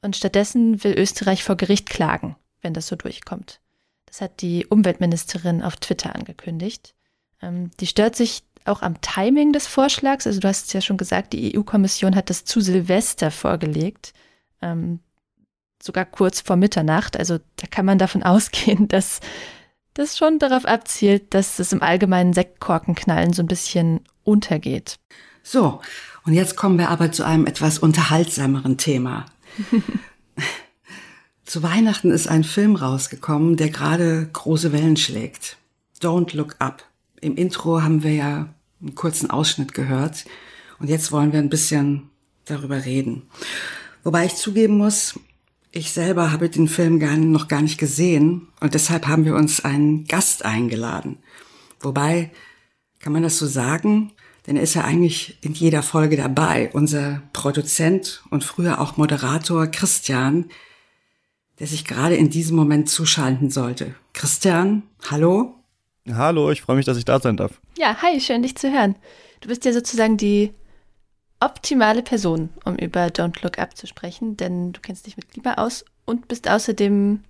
Und 0.01 0.15
stattdessen 0.15 0.83
will 0.83 0.97
Österreich 0.97 1.43
vor 1.43 1.55
Gericht 1.55 1.89
klagen, 1.89 2.35
wenn 2.61 2.73
das 2.73 2.87
so 2.87 2.95
durchkommt. 2.95 3.59
Das 4.05 4.21
hat 4.21 4.41
die 4.41 4.65
Umweltministerin 4.65 5.61
auf 5.61 5.75
Twitter 5.77 6.15
angekündigt. 6.15 6.95
Ähm, 7.41 7.71
die 7.79 7.87
stört 7.87 8.15
sich 8.15 8.43
auch 8.65 8.81
am 8.81 9.01
Timing 9.01 9.53
des 9.53 9.67
Vorschlags. 9.67 10.25
Also 10.25 10.39
du 10.39 10.47
hast 10.47 10.67
es 10.67 10.73
ja 10.73 10.81
schon 10.81 10.97
gesagt, 10.97 11.33
die 11.33 11.57
EU-Kommission 11.57 12.15
hat 12.15 12.29
das 12.29 12.45
zu 12.45 12.61
Silvester 12.61 13.29
vorgelegt. 13.29 14.13
Ähm, 14.61 14.99
sogar 15.85 16.05
kurz 16.05 16.41
vor 16.41 16.55
Mitternacht. 16.55 17.17
Also 17.17 17.37
da 17.57 17.67
kann 17.69 17.85
man 17.85 17.97
davon 17.97 18.23
ausgehen, 18.23 18.87
dass 18.87 19.19
das 19.93 20.17
schon 20.17 20.39
darauf 20.39 20.65
abzielt, 20.65 21.33
dass 21.33 21.59
es 21.59 21.71
im 21.71 21.81
allgemeinen 21.81 22.33
Sektkorkenknallen 22.33 23.33
so 23.33 23.43
ein 23.43 23.47
bisschen 23.47 24.01
untergeht. 24.23 24.97
So, 25.41 25.79
und 26.25 26.33
jetzt 26.33 26.55
kommen 26.57 26.79
wir 26.79 26.89
aber 26.89 27.11
zu 27.11 27.23
einem 27.23 27.45
etwas 27.45 27.79
unterhaltsameren 27.79 28.77
Thema. 28.77 29.27
zu 31.45 31.63
Weihnachten 31.63 32.11
ist 32.11 32.27
ein 32.27 32.43
Film 32.43 32.75
rausgekommen, 32.75 33.55
der 33.55 33.69
gerade 33.69 34.27
große 34.33 34.73
Wellen 34.73 34.97
schlägt. 34.97 35.57
Don't 36.01 36.35
Look 36.35 36.55
Up. 36.59 36.83
Im 37.21 37.37
Intro 37.37 37.81
haben 37.81 38.03
wir 38.03 38.13
ja 38.13 38.49
einen 38.81 38.95
kurzen 38.95 39.29
Ausschnitt 39.29 39.73
gehört 39.73 40.25
und 40.79 40.89
jetzt 40.89 41.11
wollen 41.11 41.31
wir 41.31 41.39
ein 41.39 41.49
bisschen 41.49 42.09
darüber 42.45 42.83
reden. 42.83 43.29
Wobei 44.03 44.25
ich 44.25 44.35
zugeben 44.35 44.77
muss, 44.77 45.17
ich 45.75 45.91
selber 45.91 46.31
habe 46.31 46.49
den 46.49 46.69
Film 46.69 46.99
gar, 46.99 47.17
noch 47.17 47.49
gar 47.49 47.61
nicht 47.61 47.77
gesehen 47.77 48.47
und 48.61 48.73
deshalb 48.73 49.07
haben 49.07 49.25
wir 49.25 49.35
uns 49.35 49.63
einen 49.63 50.05
Gast 50.05 50.45
eingeladen. 50.45 51.17
Wobei, 51.81 52.31
kann 52.99 53.11
man 53.11 53.23
das 53.23 53.37
so 53.37 53.45
sagen? 53.45 54.13
Denn 54.47 54.55
er 54.55 54.63
ist 54.63 54.75
ja 54.75 54.85
eigentlich 54.85 55.37
in 55.41 55.53
jeder 55.53 55.83
Folge 55.83 56.15
dabei. 56.15 56.69
Unser 56.71 57.23
Produzent 57.33 58.23
und 58.29 58.45
früher 58.45 58.79
auch 58.79 58.95
Moderator 58.95 59.67
Christian, 59.67 60.45
der 61.59 61.67
sich 61.67 61.83
gerade 61.83 62.15
in 62.15 62.29
diesem 62.29 62.55
Moment 62.55 62.89
zuschalten 62.89 63.49
sollte. 63.49 63.95
Christian, 64.13 64.83
hallo? 65.11 65.55
Hallo, 66.09 66.51
ich 66.51 66.61
freue 66.61 66.77
mich, 66.77 66.85
dass 66.85 66.97
ich 66.97 67.05
da 67.05 67.19
sein 67.19 67.35
darf. 67.35 67.59
Ja, 67.77 68.01
hi, 68.01 68.21
schön 68.21 68.43
dich 68.43 68.55
zu 68.55 68.71
hören. 68.71 68.95
Du 69.41 69.49
bist 69.49 69.65
ja 69.65 69.73
sozusagen 69.73 70.15
die 70.15 70.53
optimale 71.39 72.01
Person, 72.01 72.49
um 72.63 72.75
über 72.75 73.05
Don't 73.07 73.43
Look 73.43 73.59
Up 73.59 73.75
zu 73.75 73.87
sprechen, 73.87 74.37
denn 74.37 74.71
du 74.71 74.81
kennst 74.81 75.05
dich 75.05 75.17
mit 75.17 75.29
Klima 75.29 75.55
aus 75.55 75.85
und 76.05 76.27
bist 76.27 76.49
außerdem, 76.49 77.23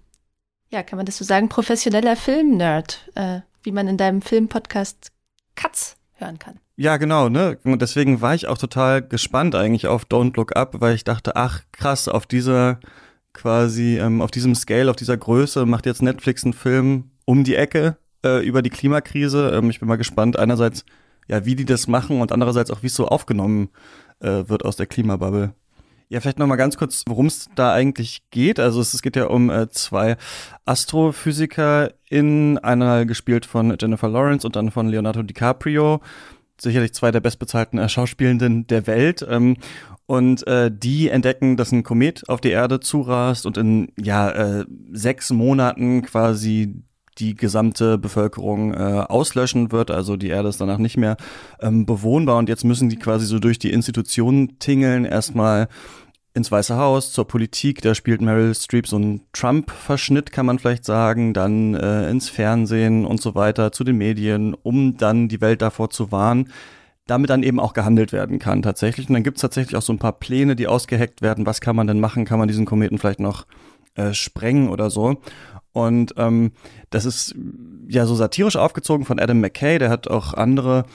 ja, 0.70 0.84
kann 0.84 0.98
man 0.98 1.06
das 1.06 1.18
so 1.18 1.26
sagen, 1.26 1.50
professioneller 1.50 2.16
Film-Nerd, 2.16 3.12
äh, 3.16 3.42
wie 3.64 3.72
man 3.72 3.88
in 3.88 3.98
deinem 3.98 4.22
Film-Podcast 4.22 5.12
Katz 5.56 5.98
hören 6.14 6.40
kann. 6.40 6.60
Ja, 6.78 6.98
genau, 6.98 7.30
ne? 7.30 7.58
Und 7.64 7.82
deswegen 7.82 8.22
war 8.22 8.36
ich 8.36 8.48
auch 8.48 8.58
total 8.58 9.02
gespannt 9.02 9.56
eigentlich 9.56 9.88
auf 9.88 10.04
Don't 10.06 10.36
Look 10.36 10.56
Up, 10.56 10.82
weil 10.82 10.96
ich 10.96 11.06
dachte, 11.06 11.36
ach 11.36 11.62
krass, 11.72 12.08
auf 12.08 12.26
dieser 12.26 12.80
quasi, 13.34 13.98
ähm, 13.98 14.22
auf 14.22 14.32
diesem 14.32 14.56
Scale, 14.56 14.90
auf 14.90 14.96
dieser 14.96 15.18
Größe 15.18 15.66
macht 15.66 15.86
jetzt 15.86 16.02
Netflix 16.02 16.44
einen 16.44 16.54
Film 16.54 17.12
um 17.26 17.44
die 17.44 17.56
Ecke 17.56 17.98
äh, 18.26 18.46
über 18.46 18.62
die 18.62 18.70
Klimakrise. 18.70 19.52
Ähm, 19.56 19.70
ich 19.70 19.80
bin 19.80 19.88
mal 19.88 19.98
gespannt, 19.98 20.38
einerseits, 20.38 20.86
ja, 21.28 21.46
wie 21.46 21.56
die 21.56 21.66
das 21.66 21.88
machen 21.88 22.22
und 22.22 22.32
andererseits 22.32 22.72
auch, 22.72 22.84
wie 22.84 22.88
es 22.88 22.96
so 22.96 23.08
aufgenommen 23.08 23.70
äh, 24.20 24.44
wird 24.48 24.66
aus 24.66 24.76
der 24.76 24.86
Klimabubble. 24.86 25.54
Ja, 26.08 26.20
vielleicht 26.20 26.38
noch 26.38 26.46
mal 26.46 26.56
ganz 26.56 26.78
kurz, 26.78 27.04
worum 27.08 27.26
es 27.26 27.50
da 27.56 27.74
eigentlich 27.74 28.22
geht. 28.30 28.60
Also 28.60 28.80
es, 28.80 28.94
es 28.94 29.02
geht 29.02 29.16
ja 29.16 29.26
um 29.26 29.50
äh, 29.50 29.70
zwei 29.70 30.18
AstrophysikerInnen, 30.66 32.60
einer 32.60 33.06
gespielt 33.06 33.48
von 33.48 33.76
Jennifer 33.80 34.08
Lawrence 34.08 34.46
und 34.46 34.56
dann 34.56 34.70
von 34.70 34.88
Leonardo 34.88 35.24
DiCaprio. 35.24 36.02
Sicherlich 36.62 36.94
zwei 36.94 37.12
der 37.12 37.22
bestbezahlten 37.22 37.80
äh, 37.80 37.90
Schauspielenden 37.90 38.68
der 38.68 38.86
Welt. 38.86 39.26
Ähm, 39.28 39.58
und 40.06 40.46
äh, 40.46 40.70
die 40.72 41.10
entdecken, 41.10 41.58
dass 41.58 41.72
ein 41.72 41.82
Komet 41.82 42.30
auf 42.30 42.40
die 42.40 42.52
Erde 42.52 42.80
zurast 42.80 43.48
und 43.48 43.58
in 43.58 43.92
ja 44.00 44.30
äh, 44.30 44.66
sechs 44.92 45.32
Monaten 45.32 46.04
quasi 46.04 46.84
die 47.18 47.36
gesamte 47.36 47.98
Bevölkerung 47.98 48.74
äh, 48.74 49.06
auslöschen 49.08 49.72
wird. 49.72 49.92
Also 49.92 50.18
die 50.18 50.30
Erde 50.30 50.50
ist 50.50 50.60
danach 50.60 50.78
nicht 50.78 50.98
mehr 50.98 51.18
ähm, 51.60 51.86
bewohnbar 51.86 52.38
und 52.38 52.50
jetzt 52.50 52.64
müssen 52.66 52.90
die 52.90 52.98
quasi 52.98 53.26
so 53.26 53.40
durch 53.40 53.60
die 53.60 53.72
Institutionen 53.72 54.60
tingeln. 54.60 55.06
Erstmal 55.06 55.68
ins 56.36 56.52
Weiße 56.52 56.76
Haus, 56.76 57.14
zur 57.14 57.28
Politik, 57.28 57.82
da 57.82 57.96
spielt 57.96 58.20
Meryl 58.20 58.54
Streep 58.54 58.88
so 58.88 58.98
einen 58.98 59.22
Trump-Verschnitt, 59.32 60.34
kann 60.34 60.46
man 60.46 60.60
vielleicht 60.60 60.84
sagen, 60.84 61.34
dann 61.34 61.76
äh, 61.76 62.10
ins 62.10 62.28
Fernsehen 62.30 63.06
und 63.06 63.22
so 63.22 63.36
weiter, 63.36 63.72
zu 63.72 63.86
den 63.86 63.98
Medien, 63.98 64.54
um 64.54 64.98
dann 64.98 65.30
die 65.30 65.40
Welt 65.40 65.62
davor 65.62 65.90
zu 65.90 66.12
warnen, 66.12 66.52
damit 67.08 67.30
dann 67.30 67.42
eben 67.42 67.60
auch 67.60 67.72
gehandelt 67.72 68.12
werden 68.12 68.38
kann 68.38 68.62
tatsächlich. 68.62 69.08
Und 69.08 69.14
dann 69.14 69.24
gibt's 69.24 69.42
tatsächlich 69.42 69.78
auch 69.78 69.82
so 69.82 69.94
ein 69.94 70.00
paar 70.00 70.20
Pläne, 70.20 70.58
die 70.58 70.68
ausgeheckt 70.68 71.22
werden. 71.22 71.46
Was 71.46 71.62
kann 71.62 71.76
man 71.76 71.88
denn 71.88 72.02
machen? 72.02 72.26
Kann 72.26 72.40
man 72.40 72.50
diesen 72.50 72.66
Kometen 72.66 72.98
vielleicht 72.98 73.22
noch 73.22 73.46
äh, 73.94 74.14
sprengen 74.14 74.68
oder 74.68 74.90
so? 74.90 75.22
Und 75.76 76.14
ähm, 76.16 76.54
das 76.90 77.04
ist 77.04 77.36
ja 77.90 78.06
so 78.06 78.16
satirisch 78.16 78.56
aufgezogen 78.56 79.06
von 79.06 79.20
Adam 79.20 79.42
McKay, 79.42 79.78
der 79.78 79.90
hat 79.90 80.08
auch 80.08 80.34
andere 80.34 80.86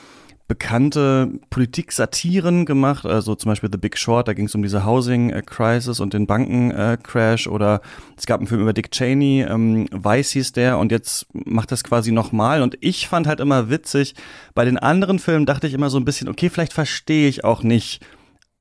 bekannte 0.48 1.30
Politik-Satiren 1.50 2.64
gemacht, 2.64 3.04
also 3.04 3.34
zum 3.34 3.50
Beispiel 3.50 3.68
The 3.70 3.76
Big 3.76 3.98
Short, 3.98 4.26
da 4.26 4.32
ging 4.32 4.46
es 4.46 4.54
um 4.54 4.62
diese 4.62 4.86
Housing 4.86 5.32
Crisis 5.44 6.00
und 6.00 6.14
den 6.14 6.26
Bankencrash 6.26 7.46
oder 7.46 7.82
es 8.16 8.24
gab 8.24 8.40
einen 8.40 8.46
Film 8.46 8.62
über 8.62 8.72
Dick 8.72 8.90
Cheney, 8.90 9.42
ähm, 9.42 9.86
Weiß 9.92 10.30
hieß 10.30 10.52
der 10.52 10.78
und 10.78 10.92
jetzt 10.92 11.26
macht 11.34 11.70
das 11.72 11.84
quasi 11.84 12.10
nochmal 12.10 12.62
und 12.62 12.78
ich 12.80 13.06
fand 13.06 13.26
halt 13.26 13.38
immer 13.38 13.68
witzig, 13.68 14.14
bei 14.54 14.64
den 14.64 14.78
anderen 14.78 15.18
Filmen 15.18 15.44
dachte 15.44 15.66
ich 15.66 15.74
immer 15.74 15.90
so 15.90 15.98
ein 15.98 16.06
bisschen, 16.06 16.26
okay, 16.26 16.48
vielleicht 16.48 16.72
verstehe 16.72 17.28
ich 17.28 17.44
auch 17.44 17.62
nicht 17.62 18.02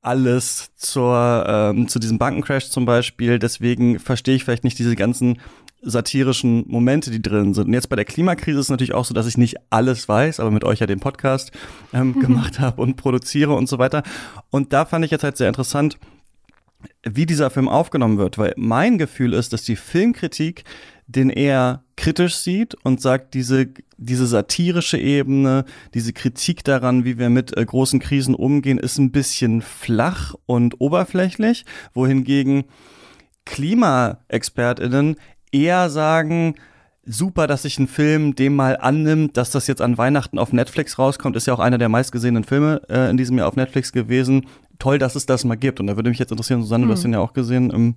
alles 0.02 0.70
zur, 0.76 1.44
ähm, 1.48 1.88
zu 1.88 1.98
diesem 1.98 2.18
Bankencrash 2.18 2.70
zum 2.70 2.84
Beispiel. 2.84 3.38
Deswegen 3.38 3.98
verstehe 3.98 4.34
ich 4.34 4.44
vielleicht 4.44 4.64
nicht 4.64 4.78
diese 4.78 4.96
ganzen 4.96 5.38
satirischen 5.82 6.64
Momente, 6.68 7.10
die 7.10 7.22
drin 7.22 7.54
sind. 7.54 7.68
Und 7.68 7.72
jetzt 7.74 7.88
bei 7.88 7.96
der 7.96 8.04
Klimakrise 8.04 8.58
ist 8.58 8.66
es 8.66 8.70
natürlich 8.70 8.94
auch 8.94 9.04
so, 9.04 9.14
dass 9.14 9.26
ich 9.26 9.38
nicht 9.38 9.56
alles 9.70 10.08
weiß, 10.08 10.40
aber 10.40 10.50
mit 10.50 10.64
euch 10.64 10.80
ja 10.80 10.86
den 10.86 11.00
Podcast 11.00 11.52
ähm, 11.92 12.18
gemacht 12.20 12.60
habe 12.60 12.82
und 12.82 12.96
produziere 12.96 13.54
und 13.54 13.68
so 13.68 13.78
weiter. 13.78 14.02
Und 14.50 14.72
da 14.72 14.84
fand 14.84 15.04
ich 15.04 15.10
jetzt 15.10 15.24
halt 15.24 15.36
sehr 15.36 15.48
interessant, 15.48 15.98
wie 17.02 17.26
dieser 17.26 17.50
Film 17.50 17.68
aufgenommen 17.68 18.18
wird, 18.18 18.38
weil 18.38 18.54
mein 18.56 18.98
Gefühl 18.98 19.32
ist, 19.32 19.52
dass 19.52 19.62
die 19.62 19.76
Filmkritik 19.76 20.64
den 21.06 21.30
eher 21.30 21.82
kritisch 21.96 22.36
sieht 22.36 22.76
und 22.84 23.00
sagt, 23.00 23.34
diese, 23.34 23.68
diese 23.96 24.26
satirische 24.26 24.96
Ebene, 24.96 25.64
diese 25.92 26.12
Kritik 26.12 26.62
daran, 26.64 27.04
wie 27.04 27.18
wir 27.18 27.30
mit 27.30 27.56
äh, 27.56 27.64
großen 27.64 28.00
Krisen 28.00 28.34
umgehen, 28.34 28.78
ist 28.78 28.98
ein 28.98 29.10
bisschen 29.10 29.60
flach 29.60 30.34
und 30.46 30.80
oberflächlich, 30.80 31.64
wohingegen 31.92 32.64
KlimaexpertInnen 33.44 35.16
eher 35.52 35.90
sagen, 35.90 36.54
super, 37.04 37.46
dass 37.46 37.62
sich 37.62 37.78
ein 37.78 37.88
Film 37.88 38.34
dem 38.34 38.54
mal 38.54 38.76
annimmt, 38.76 39.36
dass 39.36 39.50
das 39.50 39.66
jetzt 39.66 39.82
an 39.82 39.98
Weihnachten 39.98 40.38
auf 40.38 40.52
Netflix 40.52 40.98
rauskommt. 40.98 41.36
Ist 41.36 41.46
ja 41.46 41.54
auch 41.54 41.60
einer 41.60 41.78
der 41.78 41.88
meistgesehenen 41.88 42.44
Filme 42.44 42.82
äh, 42.88 43.10
in 43.10 43.16
diesem 43.16 43.38
Jahr 43.38 43.48
auf 43.48 43.56
Netflix 43.56 43.92
gewesen. 43.92 44.46
Toll, 44.78 44.98
dass 44.98 45.16
es 45.16 45.26
das 45.26 45.44
mal 45.44 45.56
gibt. 45.56 45.80
Und 45.80 45.86
da 45.86 45.96
würde 45.96 46.10
mich 46.10 46.18
jetzt 46.18 46.30
interessieren, 46.30 46.62
Susanne, 46.62 46.84
mhm. 46.84 46.88
du 46.88 46.92
hast 46.94 47.04
hm. 47.04 47.12
den 47.12 47.18
ja 47.18 47.24
auch 47.24 47.32
gesehen, 47.32 47.72
ähm, 47.72 47.94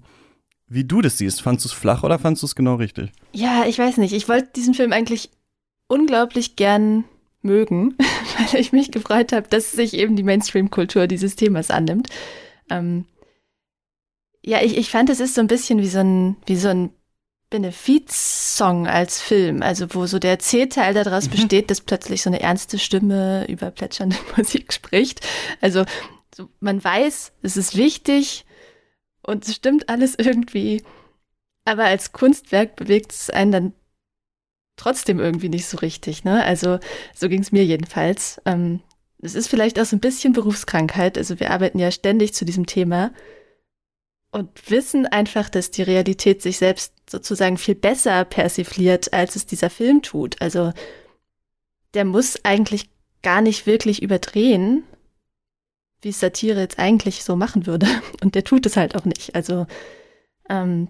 wie 0.67 0.83
du 0.83 1.01
das 1.01 1.17
siehst. 1.17 1.41
Fandest 1.41 1.65
du 1.65 1.69
es 1.69 1.73
flach 1.73 2.03
oder 2.03 2.19
fandest 2.19 2.43
du 2.43 2.47
es 2.47 2.55
genau 2.55 2.75
richtig? 2.75 3.11
Ja, 3.33 3.65
ich 3.67 3.77
weiß 3.77 3.97
nicht. 3.97 4.13
Ich 4.13 4.27
wollte 4.27 4.49
diesen 4.55 4.73
Film 4.73 4.93
eigentlich 4.93 5.29
unglaublich 5.87 6.55
gern 6.55 7.03
mögen, 7.41 7.95
weil 8.51 8.59
ich 8.59 8.71
mich 8.71 8.91
gefreut 8.91 9.33
habe, 9.33 9.47
dass 9.47 9.71
sich 9.71 9.93
eben 9.93 10.15
die 10.15 10.23
Mainstream-Kultur 10.23 11.07
dieses 11.07 11.35
Themas 11.35 11.69
annimmt. 11.69 12.09
Ähm, 12.69 13.05
ja, 14.45 14.61
ich, 14.61 14.77
ich 14.77 14.89
fand, 14.89 15.09
es 15.09 15.19
ist 15.19 15.35
so 15.35 15.41
ein 15.41 15.47
bisschen 15.47 15.79
wie 15.79 15.87
so 15.87 15.99
ein, 15.99 16.35
wie 16.45 16.55
so 16.55 16.69
ein 16.69 16.89
Benefizsong 17.53 18.87
als 18.87 19.21
Film, 19.21 19.61
also 19.61 19.85
wo 19.93 20.07
so 20.07 20.17
der 20.17 20.31
Erzählteil 20.31 20.95
daraus 20.95 21.27
mhm. 21.27 21.31
besteht, 21.33 21.69
dass 21.69 21.81
plötzlich 21.81 22.23
so 22.23 22.31
eine 22.31 22.41
ernste 22.41 22.79
Stimme 22.79 23.45
über 23.47 23.69
plätschernde 23.69 24.15
Musik 24.37 24.73
spricht. 24.73 25.21
Also 25.61 25.85
so, 26.35 26.49
man 26.59 26.83
weiß, 26.83 27.31
es 27.43 27.55
ist 27.55 27.77
wichtig 27.77 28.45
Und 29.21 29.47
es 29.47 29.53
stimmt 29.53 29.87
alles 29.87 30.15
irgendwie. 30.17 30.81
Aber 31.63 31.85
als 31.85 32.11
Kunstwerk 32.11 32.75
bewegt 32.75 33.11
es 33.11 33.29
einen 33.29 33.51
dann 33.51 33.73
trotzdem 34.75 35.19
irgendwie 35.19 35.49
nicht 35.49 35.67
so 35.67 35.77
richtig. 35.77 36.23
Ne? 36.23 36.43
Also 36.43 36.79
so 37.13 37.29
ging 37.29 37.41
es 37.41 37.51
mir 37.51 37.63
jedenfalls. 37.63 38.41
Ähm, 38.45 38.81
es 39.21 39.35
ist 39.35 39.47
vielleicht 39.47 39.79
auch 39.79 39.85
so 39.85 39.95
ein 39.95 39.99
bisschen 39.99 40.33
Berufskrankheit. 40.33 41.19
Also 41.19 41.39
wir 41.39 41.51
arbeiten 41.51 41.77
ja 41.77 41.91
ständig 41.91 42.33
zu 42.33 42.45
diesem 42.45 42.65
Thema 42.65 43.11
und 44.33 44.69
wissen 44.69 45.05
einfach, 45.05 45.47
dass 45.47 45.69
die 45.69 45.83
Realität 45.83 46.41
sich 46.41 46.57
selbst 46.57 46.93
sozusagen 47.09 47.57
viel 47.57 47.75
besser 47.75 48.25
persifliert, 48.25 49.13
als 49.13 49.35
es 49.35 49.45
dieser 49.45 49.69
Film 49.69 50.01
tut. 50.01 50.41
Also 50.41 50.73
der 51.93 52.03
muss 52.03 52.43
eigentlich 52.43 52.89
gar 53.21 53.41
nicht 53.41 53.67
wirklich 53.67 54.01
überdrehen, 54.01 54.83
wie 56.01 56.11
Satire 56.11 56.61
jetzt 56.61 56.79
eigentlich 56.79 57.23
so 57.23 57.35
machen 57.35 57.67
würde. 57.67 57.87
Und 58.23 58.33
der 58.33 58.43
tut 58.43 58.65
es 58.65 58.75
halt 58.75 58.95
auch 58.95 59.05
nicht. 59.05 59.35
Also 59.35 59.67
ähm, 60.49 60.87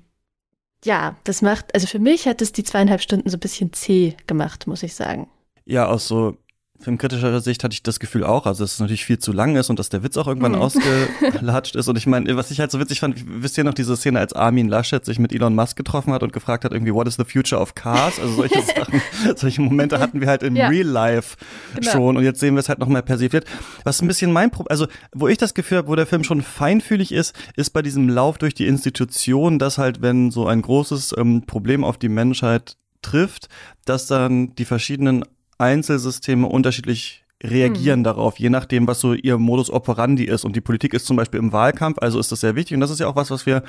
ja, 0.85 1.17
das 1.25 1.41
macht, 1.41 1.75
also 1.75 1.85
für 1.85 1.99
mich 1.99 2.27
hat 2.27 2.41
es 2.41 2.53
die 2.53 2.63
zweieinhalb 2.63 3.01
Stunden 3.01 3.29
so 3.29 3.35
ein 3.35 3.41
bisschen 3.41 3.73
zäh 3.73 4.15
gemacht, 4.25 4.67
muss 4.67 4.83
ich 4.83 4.95
sagen. 4.95 5.29
Ja, 5.65 5.87
aus 5.87 6.07
so 6.07 6.37
filmkritischer 6.83 7.39
Sicht 7.39 7.63
hatte 7.63 7.73
ich 7.73 7.83
das 7.83 7.99
Gefühl 7.99 8.23
auch, 8.23 8.45
also 8.45 8.63
dass 8.63 8.73
es 8.73 8.79
natürlich 8.79 9.05
viel 9.05 9.17
zu 9.17 9.31
lang 9.31 9.55
ist 9.55 9.69
und 9.69 9.79
dass 9.79 9.89
der 9.89 10.03
Witz 10.03 10.17
auch 10.17 10.27
irgendwann 10.27 10.53
mhm. 10.53 10.61
ausgelatscht 10.61 11.75
ist. 11.75 11.87
Und 11.87 11.97
ich 11.97 12.05
meine, 12.07 12.35
was 12.35 12.51
ich 12.51 12.59
halt 12.59 12.71
so 12.71 12.79
witzig 12.79 12.99
fand, 12.99 13.23
wisst 13.25 13.57
ihr 13.57 13.63
noch 13.63 13.73
diese 13.73 13.95
Szene, 13.95 14.19
als 14.19 14.33
Armin 14.33 14.67
Laschet 14.67 15.03
sich 15.03 15.19
mit 15.19 15.33
Elon 15.33 15.55
Musk 15.55 15.77
getroffen 15.77 16.13
hat 16.13 16.23
und 16.23 16.33
gefragt 16.33 16.65
hat, 16.65 16.73
irgendwie, 16.73 16.93
what 16.93 17.07
is 17.07 17.15
the 17.15 17.23
future 17.23 17.61
of 17.61 17.75
cars? 17.75 18.19
Also 18.19 18.35
solche 18.35 18.61
Sachen, 18.75 19.01
solche 19.35 19.61
Momente 19.61 19.99
hatten 19.99 20.19
wir 20.21 20.27
halt 20.27 20.43
in 20.43 20.55
ja. 20.55 20.67
Real 20.67 20.87
Life 20.87 21.37
genau. 21.75 21.91
schon 21.91 22.17
und 22.17 22.23
jetzt 22.23 22.39
sehen 22.39 22.55
wir 22.55 22.59
es 22.59 22.69
halt 22.69 22.79
noch 22.79 22.87
mal 22.87 23.01
persifliert. 23.01 23.45
Was 23.83 24.01
ein 24.01 24.07
bisschen 24.07 24.31
mein 24.31 24.51
Problem, 24.51 24.71
also 24.71 24.87
wo 25.13 25.27
ich 25.27 25.37
das 25.37 25.53
Gefühl 25.53 25.79
habe, 25.79 25.87
wo 25.87 25.95
der 25.95 26.05
Film 26.05 26.23
schon 26.23 26.41
feinfühlig 26.41 27.11
ist, 27.11 27.35
ist 27.55 27.71
bei 27.71 27.81
diesem 27.81 28.09
Lauf 28.09 28.37
durch 28.37 28.53
die 28.53 28.67
Institution, 28.67 29.59
dass 29.59 29.77
halt, 29.77 30.01
wenn 30.01 30.31
so 30.31 30.47
ein 30.47 30.61
großes 30.61 31.15
ähm, 31.17 31.43
Problem 31.45 31.83
auf 31.83 31.97
die 31.97 32.09
Menschheit 32.09 32.77
trifft, 33.01 33.49
dass 33.85 34.07
dann 34.07 34.55
die 34.55 34.65
verschiedenen 34.65 35.23
Einzelsysteme 35.63 36.47
unterschiedlich 36.47 37.23
reagieren 37.43 37.99
hm. 37.99 38.03
darauf, 38.05 38.39
je 38.39 38.49
nachdem, 38.49 38.87
was 38.87 39.01
so 39.01 39.13
ihr 39.13 39.37
Modus 39.37 39.69
operandi 39.69 40.23
ist. 40.23 40.45
Und 40.45 40.55
die 40.55 40.61
Politik 40.61 40.93
ist 40.93 41.05
zum 41.05 41.17
Beispiel 41.17 41.39
im 41.39 41.51
Wahlkampf, 41.51 41.97
also 41.99 42.19
ist 42.19 42.31
das 42.31 42.39
sehr 42.39 42.55
wichtig. 42.55 42.75
Und 42.75 42.81
das 42.81 42.91
ist 42.91 42.99
ja 42.99 43.07
auch 43.07 43.17
was, 43.17 43.31
was 43.31 43.45
wir 43.45 43.63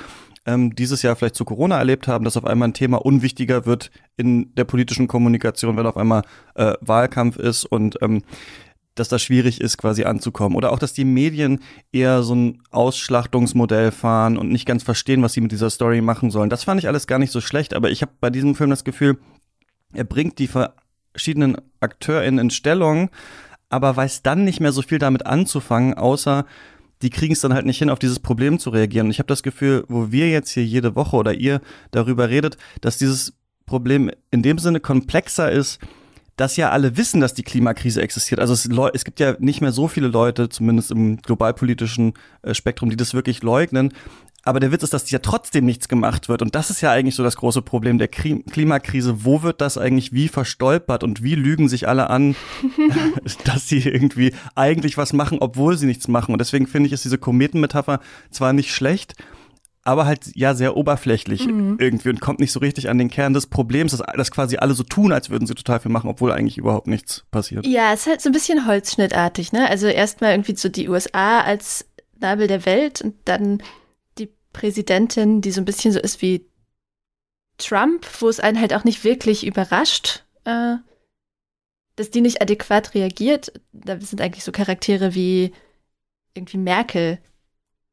ähm, 0.46 0.74
dieses 0.76 1.02
Jahr 1.02 1.16
vielleicht 1.16 1.34
zu 1.34 1.44
Corona 1.44 1.78
erlebt 1.78 2.06
haben, 2.06 2.24
dass 2.24 2.36
auf 2.36 2.44
einmal 2.44 2.68
ein 2.68 2.74
Thema 2.74 3.04
unwichtiger 3.04 3.66
wird 3.66 3.90
in 4.16 4.54
der 4.54 4.64
politischen 4.64 5.08
Kommunikation, 5.08 5.76
wenn 5.76 5.86
auf 5.86 5.96
einmal 5.96 6.22
äh, 6.54 6.74
Wahlkampf 6.80 7.36
ist 7.36 7.64
und 7.64 8.00
ähm, 8.00 8.22
dass 8.94 9.08
das 9.08 9.22
schwierig 9.22 9.60
ist, 9.60 9.76
quasi 9.76 10.04
anzukommen. 10.04 10.56
Oder 10.56 10.70
auch, 10.70 10.78
dass 10.78 10.92
die 10.92 11.04
Medien 11.04 11.60
eher 11.90 12.22
so 12.22 12.36
ein 12.36 12.62
Ausschlachtungsmodell 12.70 13.90
fahren 13.90 14.38
und 14.38 14.50
nicht 14.50 14.66
ganz 14.66 14.84
verstehen, 14.84 15.22
was 15.22 15.32
sie 15.32 15.40
mit 15.40 15.50
dieser 15.50 15.70
Story 15.70 16.00
machen 16.00 16.30
sollen. 16.30 16.48
Das 16.48 16.62
fand 16.62 16.80
ich 16.80 16.86
alles 16.86 17.08
gar 17.08 17.18
nicht 17.18 17.32
so 17.32 17.40
schlecht, 17.40 17.74
aber 17.74 17.90
ich 17.90 18.02
habe 18.02 18.12
bei 18.20 18.30
diesem 18.30 18.54
Film 18.54 18.70
das 18.70 18.84
Gefühl, 18.84 19.18
er 19.92 20.04
bringt 20.04 20.38
die 20.38 20.48
verschiedenen 21.14 21.56
AkteurInnen 21.80 22.46
in 22.46 22.50
Stellung, 22.50 23.10
aber 23.68 23.96
weiß 23.96 24.22
dann 24.22 24.44
nicht 24.44 24.60
mehr 24.60 24.72
so 24.72 24.82
viel 24.82 24.98
damit 24.98 25.26
anzufangen, 25.26 25.94
außer 25.94 26.44
die 27.02 27.10
kriegen 27.10 27.32
es 27.32 27.40
dann 27.40 27.54
halt 27.54 27.66
nicht 27.66 27.78
hin, 27.78 27.90
auf 27.90 27.98
dieses 27.98 28.18
Problem 28.18 28.58
zu 28.58 28.70
reagieren. 28.70 29.06
Und 29.06 29.10
ich 29.10 29.18
habe 29.18 29.26
das 29.26 29.42
Gefühl, 29.42 29.84
wo 29.88 30.10
wir 30.10 30.28
jetzt 30.30 30.50
hier 30.50 30.64
jede 30.64 30.96
Woche 30.96 31.16
oder 31.16 31.34
ihr 31.34 31.60
darüber 31.90 32.30
redet, 32.30 32.56
dass 32.80 32.98
dieses 32.98 33.34
Problem 33.66 34.10
in 34.30 34.42
dem 34.42 34.58
Sinne 34.58 34.80
komplexer 34.80 35.50
ist, 35.50 35.80
dass 36.36 36.56
ja 36.56 36.70
alle 36.70 36.96
wissen, 36.96 37.20
dass 37.20 37.34
die 37.34 37.44
Klimakrise 37.44 38.02
existiert. 38.02 38.40
Also 38.40 38.54
es, 38.54 38.68
es, 38.92 39.04
gibt 39.04 39.20
ja 39.20 39.36
nicht 39.38 39.60
mehr 39.60 39.70
so 39.70 39.86
viele 39.86 40.08
Leute, 40.08 40.48
zumindest 40.48 40.90
im 40.90 41.18
globalpolitischen 41.18 42.14
äh, 42.42 42.54
Spektrum, 42.54 42.90
die 42.90 42.96
das 42.96 43.14
wirklich 43.14 43.42
leugnen. 43.42 43.92
Aber 44.44 44.60
der 44.60 44.72
Witz 44.72 44.82
ist, 44.82 44.92
dass 44.92 45.10
ja 45.10 45.20
trotzdem 45.20 45.64
nichts 45.64 45.88
gemacht 45.88 46.28
wird. 46.28 46.42
Und 46.42 46.54
das 46.54 46.70
ist 46.70 46.80
ja 46.80 46.90
eigentlich 46.90 47.14
so 47.14 47.22
das 47.22 47.36
große 47.36 47.62
Problem 47.62 47.98
der 47.98 48.08
Klimakrise. 48.08 49.24
Wo 49.24 49.42
wird 49.42 49.60
das 49.60 49.78
eigentlich 49.78 50.12
wie 50.12 50.28
verstolpert 50.28 51.02
und 51.02 51.22
wie 51.22 51.34
lügen 51.34 51.68
sich 51.68 51.88
alle 51.88 52.10
an, 52.10 52.36
dass 53.44 53.68
sie 53.68 53.80
irgendwie 53.80 54.34
eigentlich 54.54 54.98
was 54.98 55.12
machen, 55.12 55.38
obwohl 55.40 55.78
sie 55.78 55.86
nichts 55.86 56.08
machen? 56.08 56.32
Und 56.32 56.38
deswegen 56.38 56.66
finde 56.66 56.88
ich, 56.88 56.92
ist 56.92 57.04
diese 57.04 57.18
Kometenmetapher 57.18 58.00
zwar 58.30 58.52
nicht 58.52 58.74
schlecht, 58.74 59.14
aber 59.84 60.06
halt 60.06 60.34
ja 60.34 60.54
sehr 60.54 60.76
oberflächlich 60.76 61.46
mhm. 61.46 61.76
irgendwie 61.78 62.08
und 62.08 62.20
kommt 62.20 62.40
nicht 62.40 62.52
so 62.52 62.60
richtig 62.60 62.88
an 62.88 62.98
den 62.98 63.10
Kern 63.10 63.34
des 63.34 63.46
Problems, 63.46 63.92
dass, 63.92 64.02
dass 64.16 64.30
quasi 64.30 64.56
alle 64.56 64.74
so 64.74 64.82
tun, 64.82 65.12
als 65.12 65.28
würden 65.30 65.46
sie 65.46 65.54
total 65.54 65.80
viel 65.80 65.92
machen, 65.92 66.08
obwohl 66.08 66.32
eigentlich 66.32 66.56
überhaupt 66.56 66.86
nichts 66.86 67.24
passiert. 67.30 67.66
Ja, 67.66 67.92
es 67.92 68.00
ist 68.00 68.06
halt 68.06 68.20
so 68.22 68.30
ein 68.30 68.32
bisschen 68.32 68.66
holzschnittartig, 68.66 69.52
ne? 69.52 69.68
Also 69.68 69.86
erstmal 69.86 70.32
irgendwie 70.32 70.56
so 70.56 70.70
die 70.70 70.88
USA 70.88 71.40
als 71.40 71.86
Nabel 72.18 72.46
der 72.46 72.64
Welt 72.64 73.02
und 73.02 73.14
dann 73.26 73.62
Präsidentin, 74.54 75.42
die 75.42 75.50
so 75.50 75.60
ein 75.60 75.66
bisschen 75.66 75.92
so 75.92 76.00
ist 76.00 76.22
wie 76.22 76.46
Trump, 77.58 78.06
wo 78.20 78.28
es 78.30 78.40
einen 78.40 78.58
halt 78.58 78.72
auch 78.72 78.84
nicht 78.84 79.04
wirklich 79.04 79.46
überrascht, 79.46 80.24
äh, 80.44 80.76
dass 81.96 82.10
die 82.10 82.22
nicht 82.22 82.40
adäquat 82.40 82.94
reagiert. 82.94 83.60
Da 83.72 84.00
sind 84.00 84.22
eigentlich 84.22 84.44
so 84.44 84.52
Charaktere 84.52 85.14
wie 85.14 85.52
irgendwie 86.32 86.56
Merkel 86.56 87.18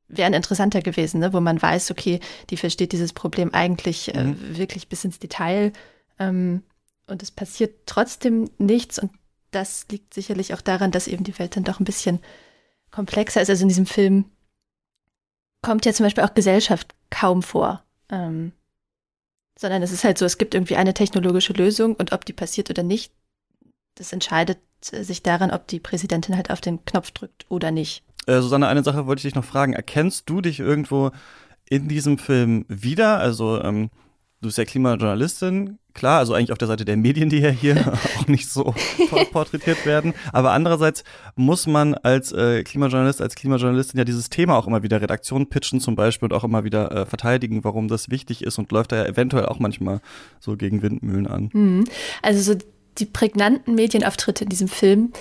wären 0.08 0.34
interessanter 0.34 0.82
gewesen, 0.82 1.19
ne? 1.19 1.34
wo 1.34 1.39
man 1.39 1.62
weiß, 1.62 1.91
okay, 1.91 2.19
die 2.50 2.58
versteht 2.58 2.91
dieses 2.91 3.13
Problem 3.13 3.54
eigentlich 3.54 4.13
äh, 4.13 4.24
mhm. 4.24 4.58
wirklich 4.58 4.89
bis 4.89 5.06
ins 5.06 5.19
Detail. 5.19 5.71
Ähm, 6.19 6.63
und 7.08 7.24
es 7.24 7.32
passiert 7.32 7.86
trotzdem 7.86 8.50
nichts. 8.58 9.00
Und 9.00 9.12
das 9.52 9.86
liegt 9.89 10.13
sicherlich 10.13 10.54
auch 10.54 10.62
daran, 10.62 10.91
dass 10.91 11.08
eben 11.08 11.24
die 11.24 11.38
Welt 11.39 11.56
dann 11.56 11.63
doch 11.63 11.80
ein 11.80 11.86
bisschen 11.86 12.19
komplexer 12.91 13.41
ist. 13.41 13.50
Also 13.50 13.63
in 13.63 13.69
diesem 13.69 13.86
Film 13.86 14.26
kommt 15.62 15.86
ja 15.86 15.93
zum 15.93 16.06
Beispiel 16.06 16.24
auch 16.24 16.34
Gesellschaft 16.34 16.95
kaum 17.10 17.43
vor. 17.43 17.84
Ähm, 18.10 18.52
sondern 19.60 19.84
es 19.84 19.91
ist 19.91 20.04
halt 20.04 20.17
so, 20.17 20.26
es 20.26 20.38
gibt 20.38 20.56
irgendwie 20.56 20.76
eine 20.76 20.93
technologische 20.93 21.54
Lösung 21.54 21.95
und 21.95 22.13
ob 22.13 22.26
die 22.26 22.34
passiert 22.34 22.69
oder 22.69 22.84
nicht, 22.84 23.13
das 23.95 24.12
entscheidet 24.12 24.60
sich 24.84 25.21
daran, 25.21 25.52
ob 25.52 25.67
die 25.67 25.80
Präsidentin 25.80 26.36
halt 26.36 26.50
auf 26.50 26.62
den 26.62 26.84
Knopf 26.86 27.12
drückt 27.12 27.45
oder 27.50 27.69
nicht. 27.69 28.04
Äh, 28.26 28.41
Susanne, 28.41 28.67
eine 28.67 28.84
Sache 28.84 29.06
wollte 29.06 29.19
ich 29.19 29.24
dich 29.24 29.36
noch 29.36 29.45
fragen. 29.45 29.74
Erkennst 29.74 30.30
du 30.30 30.41
dich 30.41 30.60
irgendwo 30.60 31.12
in 31.69 31.88
diesem 31.88 32.17
Film 32.17 32.65
wieder? 32.67 33.19
Also, 33.19 33.62
ähm, 33.62 33.91
du 34.41 34.47
bist 34.47 34.58
ja 34.58 34.65
Klimajournalistin, 34.65 35.77
klar, 35.93 36.17
also 36.19 36.34
eigentlich 36.34 36.51
auf 36.51 36.58
der 36.58 36.67
Seite 36.67 36.84
der 36.84 36.97
Medien, 36.97 37.30
die 37.30 37.39
ja 37.39 37.49
hier 37.49 37.93
auch 38.17 38.27
nicht 38.27 38.49
so 38.49 38.73
porträtiert 39.32 39.86
werden. 39.86 40.13
Aber 40.34 40.51
andererseits 40.51 41.04
muss 41.36 41.67
man 41.67 41.93
als 41.93 42.32
äh, 42.32 42.63
Klimajournalist, 42.63 43.21
als 43.21 43.36
Klimajournalistin 43.36 43.99
ja 43.99 44.04
dieses 44.04 44.30
Thema 44.30 44.58
auch 44.58 44.65
immer 44.65 44.82
wieder 44.82 44.99
Redaktion 44.99 45.47
pitchen 45.47 45.80
zum 45.80 45.95
Beispiel 45.95 46.27
und 46.27 46.34
auch 46.34 46.43
immer 46.43 46.63
wieder 46.63 46.91
äh, 46.91 47.06
verteidigen, 47.06 47.63
warum 47.63 47.88
das 47.88 48.10
wichtig 48.10 48.43
ist 48.43 48.58
und 48.58 48.71
läuft 48.71 48.91
da 48.91 48.97
ja 48.97 49.06
eventuell 49.06 49.45
auch 49.45 49.60
manchmal 49.60 50.01
so 50.39 50.58
gegen 50.58 50.82
Windmühlen 50.82 51.27
an. 51.27 51.49
Mhm. 51.54 51.84
Also 52.23 52.54
so 52.54 52.60
die 52.97 53.06
prägnanten 53.06 53.75
Medienauftritte 53.75 54.43
in 54.43 54.49
diesem 54.49 54.67
Film, 54.67 55.13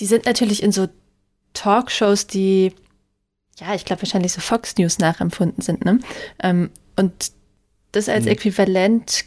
die 0.00 0.06
sind 0.06 0.26
natürlich 0.26 0.62
in 0.62 0.72
so 0.72 0.88
Talkshows, 1.54 2.26
die 2.26 2.72
ja, 3.58 3.74
ich 3.74 3.84
glaube 3.84 4.02
wahrscheinlich 4.02 4.32
so 4.32 4.40
Fox 4.40 4.76
News 4.78 4.98
nachempfunden 4.98 5.62
sind, 5.62 5.84
ne? 5.84 6.00
Ähm, 6.42 6.70
und 6.96 7.32
das 7.92 8.08
als 8.08 8.24
mhm. 8.24 8.32
Äquivalent 8.32 9.24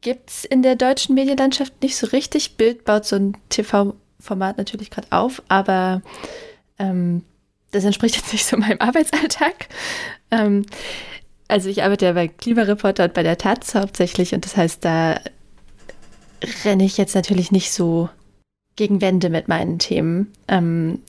gibt 0.00 0.30
es 0.30 0.44
in 0.44 0.62
der 0.62 0.76
deutschen 0.76 1.14
Medienlandschaft 1.14 1.82
nicht 1.82 1.96
so 1.96 2.06
richtig. 2.08 2.56
Bild 2.56 2.84
baut 2.84 3.04
so 3.04 3.16
ein 3.16 3.36
TV-Format 3.48 4.58
natürlich 4.58 4.90
gerade 4.90 5.08
auf, 5.10 5.42
aber 5.48 6.02
ähm, 6.78 7.22
das 7.70 7.84
entspricht 7.84 8.16
jetzt 8.16 8.32
nicht 8.32 8.46
so 8.46 8.56
meinem 8.56 8.80
Arbeitsalltag. 8.80 9.68
Ähm, 10.30 10.66
also 11.48 11.68
ich 11.68 11.82
arbeite 11.82 12.06
ja 12.06 12.12
bei 12.12 12.28
Klimareporter 12.28 13.04
und 13.04 13.14
bei 13.14 13.22
der 13.22 13.38
Taz 13.38 13.74
hauptsächlich 13.74 14.34
und 14.34 14.44
das 14.44 14.56
heißt, 14.56 14.84
da 14.84 15.20
renne 16.64 16.84
ich 16.84 16.98
jetzt 16.98 17.14
natürlich 17.14 17.50
nicht 17.50 17.72
so 17.72 18.08
gegen 18.74 19.00
Wände 19.00 19.30
mit 19.30 19.48
meinen 19.48 19.78
Themen. 19.78 20.32
Ähm, 20.48 21.02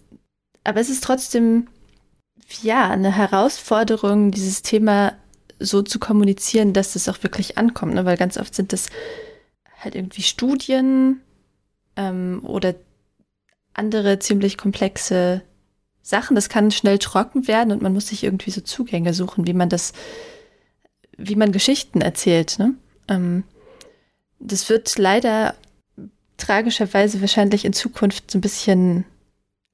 aber 0.64 0.80
es 0.80 0.90
ist 0.90 1.04
trotzdem 1.04 1.68
ja 2.62 2.90
eine 2.90 3.16
Herausforderung, 3.16 4.32
dieses 4.32 4.62
Thema 4.62 5.14
so 5.60 5.82
zu 5.82 6.00
kommunizieren, 6.00 6.74
dass 6.74 6.94
das 6.94 7.10
auch 7.10 7.24
wirklich 7.24 7.58
ankommt. 7.58 7.94
Ne? 7.94 8.06
Weil 8.06 8.18
ganz 8.18 8.38
oft 8.38 8.54
sind 8.54 8.74
das 8.74 8.88
halt 9.80 9.96
irgendwie 9.96 10.24
Studien 10.24 11.22
ähm, 11.96 12.42
oder 12.44 12.76
andere 13.74 14.20
ziemlich 14.20 14.58
komplexe 14.58 15.42
Sachen. 16.02 16.36
Das 16.36 16.50
kann 16.50 16.72
schnell 16.72 17.00
trocken 17.00 17.48
werden 17.48 17.72
und 17.72 17.82
man 17.82 17.94
muss 17.94 18.08
sich 18.08 18.24
irgendwie 18.24 18.52
so 18.52 18.62
Zugänge 18.62 19.14
suchen, 19.14 19.48
wie 19.48 19.54
man 19.54 19.70
das, 19.70 19.94
wie 21.18 21.36
man 21.36 21.52
Geschichten 21.52 22.02
erzählt. 22.02 22.60
Ne? 22.60 22.74
Ähm, 23.08 23.44
das 24.40 24.70
wird 24.70 24.98
leider 24.98 25.56
tragischerweise 26.38 27.22
wahrscheinlich 27.22 27.66
in 27.66 27.74
Zukunft 27.74 28.32
so 28.32 28.38
ein 28.38 28.42
bisschen 28.42 29.06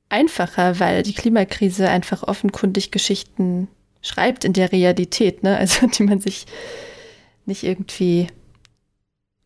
einfacher, 0.09 0.79
weil 0.79 1.03
die 1.03 1.13
Klimakrise 1.13 1.89
einfach 1.89 2.23
offenkundig 2.23 2.91
Geschichten 2.91 3.67
schreibt 4.03 4.45
in 4.45 4.53
der 4.53 4.71
Realität, 4.71 5.41
ne? 5.41 5.57
Also 5.57 5.87
die 5.97 6.03
man 6.03 6.19
sich 6.19 6.45
nicht 7.45 7.63
irgendwie 7.63 8.27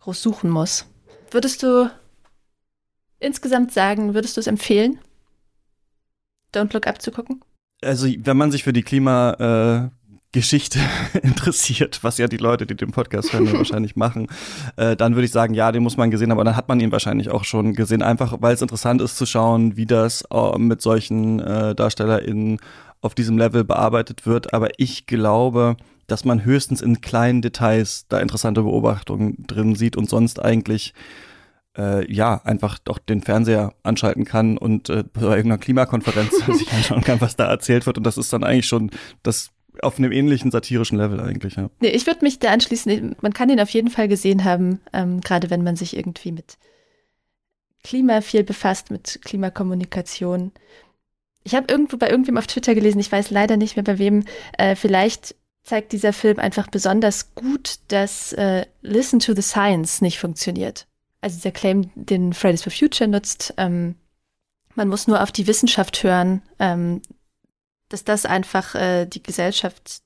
groß 0.02 0.22
suchen 0.22 0.50
muss. 0.50 0.86
Würdest 1.32 1.64
du 1.64 1.90
insgesamt 3.20 3.72
sagen, 3.72 4.14
würdest 4.14 4.36
du 4.36 4.42
es 4.42 4.48
empfehlen, 4.48 5.00
Don't 6.54 6.74
Look 6.74 6.88
Up 6.88 7.02
zu 7.02 7.12
gucken? 7.12 7.42
Also 7.82 8.08
wenn 8.08 8.38
man 8.38 8.52
sich 8.52 8.64
für 8.64 8.74
die 8.74 8.84
Klima 8.84 9.92
äh, 9.92 9.98
Geschichte 10.32 10.80
interessiert, 11.22 12.04
was 12.04 12.18
ja 12.18 12.28
die 12.28 12.38
Leute, 12.38 12.66
die 12.66 12.76
den 12.76 12.92
Podcast 12.92 13.34
hören, 13.34 13.52
wahrscheinlich 13.58 13.96
machen, 13.96 14.28
äh, 14.76 14.96
dann 14.96 15.16
würde 15.16 15.26
ich 15.26 15.32
sagen, 15.32 15.54
ja, 15.54 15.72
den 15.72 15.84
muss 15.84 15.98
man 15.98 16.12
gesehen 16.12 16.32
haben. 16.32 16.38
Aber 16.38 16.46
dann 16.46 16.56
hat 16.56 16.68
man 16.68 16.80
ihn 16.80 16.92
wahrscheinlich 16.92 17.30
auch 17.30 17.44
schon 17.44 17.74
gesehen, 17.74 18.02
einfach 18.02 18.36
weil 18.40 18.54
es 18.54 18.62
interessant 18.62 19.02
ist 19.02 19.18
zu 19.18 19.26
schauen, 19.26 19.78
wie 19.78 19.86
das 19.86 20.24
äh, 20.32 20.58
mit 20.58 20.82
solchen 20.82 21.40
äh, 21.40 21.76
DarstellerInnen 21.76 22.60
auf 23.02 23.16
diesem 23.16 23.38
Level 23.38 23.64
bearbeitet 23.64 24.26
wird. 24.26 24.54
Aber 24.54 24.70
ich 24.78 25.06
glaube, 25.06 25.78
dass 26.08 26.26
man 26.26 26.46
höchstens 26.46 26.82
in 26.82 27.02
kleinen 27.02 27.42
Details 27.42 28.06
da 28.08 28.20
interessante 28.20 28.64
Beobachtungen 28.64 29.46
drin 29.46 29.76
sieht 29.76 29.96
und 29.96 30.10
sonst 30.10 30.42
eigentlich 30.42 30.94
äh, 31.78 32.12
ja, 32.12 32.42
einfach 32.44 32.80
doch 32.80 32.98
den 32.98 33.22
Fernseher 33.22 33.74
anschalten 33.84 34.26
kann 34.26 34.58
und 34.58 34.90
äh, 34.90 35.04
bei 35.14 35.22
irgendeiner 35.22 35.58
Klimakonferenz 35.58 36.46
sich 36.58 36.72
anschauen 36.72 37.04
kann, 37.04 37.22
was 37.22 37.36
da 37.36 37.48
erzählt 37.48 37.86
wird. 37.86 37.98
Und 37.98 38.04
das 38.04 38.18
ist 38.18 38.34
dann 38.34 38.44
eigentlich 38.44 38.68
schon 38.68 38.92
das 39.24 39.52
auf 39.84 40.00
einem 40.00 40.12
ähnlichen 40.12 40.50
satirischen 40.50 40.98
Level 40.98 41.20
eigentlich, 41.20 41.56
ja. 41.56 41.70
Nee, 41.80 41.90
ich 41.90 42.08
würde 42.08 42.26
mich 42.26 42.40
da 42.40 42.52
anschließen. 42.52 43.16
Man 43.22 43.34
kann 43.34 43.50
ihn 43.50 43.60
auf 43.60 43.70
jeden 43.70 43.90
Fall 43.92 44.08
gesehen 44.08 44.44
haben, 44.44 44.82
ähm, 44.92 45.22
gerade 45.22 45.52
wenn 45.52 45.64
man 45.64 45.76
sich 45.76 45.96
irgendwie 45.96 46.32
mit 46.32 46.58
Klima 47.84 48.22
viel 48.22 48.44
befasst, 48.44 48.90
mit 48.90 49.20
Klimakommunikation. 49.24 50.52
Ich 51.48 51.56
habe 51.56 51.68
irgendwo 51.70 51.98
bei 51.98 52.10
irgendwem 52.10 52.38
auf 52.38 52.48
Twitter 52.48 52.76
gelesen, 52.76 53.00
ich 53.00 53.12
weiß 53.12 53.32
leider 53.32 53.58
nicht 53.58 53.76
mehr 53.76 53.84
bei 53.84 53.98
wem, 53.98 54.24
äh, 54.58 54.76
vielleicht 54.76 55.36
zeigt 55.64 55.92
dieser 55.92 56.14
Film 56.14 56.40
einfach 56.40 56.68
besonders 56.68 57.34
gut, 57.36 57.80
dass 57.88 58.34
äh, 58.34 58.66
Listen 58.82 59.20
to 59.20 59.34
the 59.34 59.42
Science 59.42 60.02
nicht 60.02 60.20
funktioniert 60.20 60.88
also 61.22 61.36
dieser 61.36 61.52
Claim, 61.52 61.92
den 61.96 62.34
Fridays 62.34 62.64
for 62.64 62.72
Future 62.72 63.10
nutzt, 63.10 63.54
ähm, 63.58 63.96
man 64.76 64.88
muss 64.88 65.08
nur 65.08 65.22
auf 65.22 65.32
die 65.32 65.46
Wissenschaft 65.48 66.04
hören, 66.04 66.42
ähm, 66.60 67.02
dass 67.90 68.06
das 68.06 68.26
einfach 68.26 68.76
äh, 68.76 69.06
die 69.06 69.22
Gesellschaft 69.24 70.04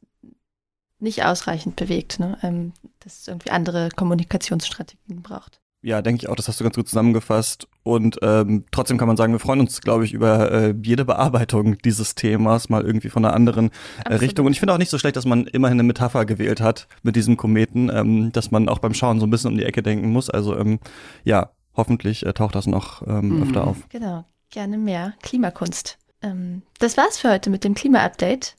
nicht 0.99 1.23
ausreichend 1.23 1.75
bewegt, 1.75 2.19
ne? 2.19 2.39
ähm, 2.41 2.73
dass 2.99 3.21
es 3.21 3.27
irgendwie 3.27 3.51
andere 3.51 3.89
Kommunikationsstrategien 3.89 5.21
braucht. 5.21 5.60
Ja, 5.83 6.03
denke 6.03 6.23
ich 6.23 6.29
auch, 6.29 6.35
das 6.35 6.47
hast 6.47 6.59
du 6.59 6.63
ganz 6.63 6.75
gut 6.75 6.87
zusammengefasst. 6.87 7.67
Und 7.81 8.19
ähm, 8.21 8.65
trotzdem 8.71 8.99
kann 8.99 9.07
man 9.07 9.17
sagen, 9.17 9.33
wir 9.33 9.39
freuen 9.39 9.61
uns, 9.61 9.81
glaube 9.81 10.05
ich, 10.05 10.13
über 10.13 10.51
äh, 10.51 10.75
jede 10.83 11.05
Bearbeitung 11.05 11.79
dieses 11.79 12.13
Themas, 12.13 12.69
mal 12.69 12.85
irgendwie 12.85 13.09
von 13.09 13.25
einer 13.25 13.33
anderen 13.33 13.71
äh, 14.05 14.13
Richtung. 14.13 14.45
Und 14.45 14.51
ich 14.51 14.59
finde 14.59 14.73
auch 14.73 14.77
nicht 14.77 14.91
so 14.91 14.99
schlecht, 14.99 15.15
dass 15.15 15.25
man 15.25 15.47
immerhin 15.47 15.79
eine 15.79 15.87
Metapher 15.87 16.25
gewählt 16.25 16.61
hat 16.61 16.87
mit 17.01 17.15
diesem 17.15 17.35
Kometen, 17.35 17.89
ähm, 17.91 18.31
dass 18.31 18.51
man 18.51 18.69
auch 18.69 18.77
beim 18.77 18.93
Schauen 18.93 19.19
so 19.19 19.25
ein 19.25 19.31
bisschen 19.31 19.51
um 19.51 19.57
die 19.57 19.65
Ecke 19.65 19.81
denken 19.81 20.11
muss. 20.11 20.29
Also 20.29 20.55
ähm, 20.55 20.79
ja, 21.23 21.49
hoffentlich 21.75 22.25
äh, 22.27 22.33
taucht 22.33 22.53
das 22.53 22.67
noch 22.67 23.01
ähm, 23.07 23.37
mhm. 23.37 23.43
öfter 23.43 23.65
auf. 23.65 23.77
Genau, 23.89 24.25
gerne 24.51 24.77
mehr 24.77 25.13
Klimakunst. 25.23 25.97
Ähm, 26.21 26.61
das 26.77 26.95
war's 26.95 27.17
für 27.17 27.31
heute 27.31 27.49
mit 27.49 27.63
dem 27.63 27.73
Klima-Update. 27.73 28.55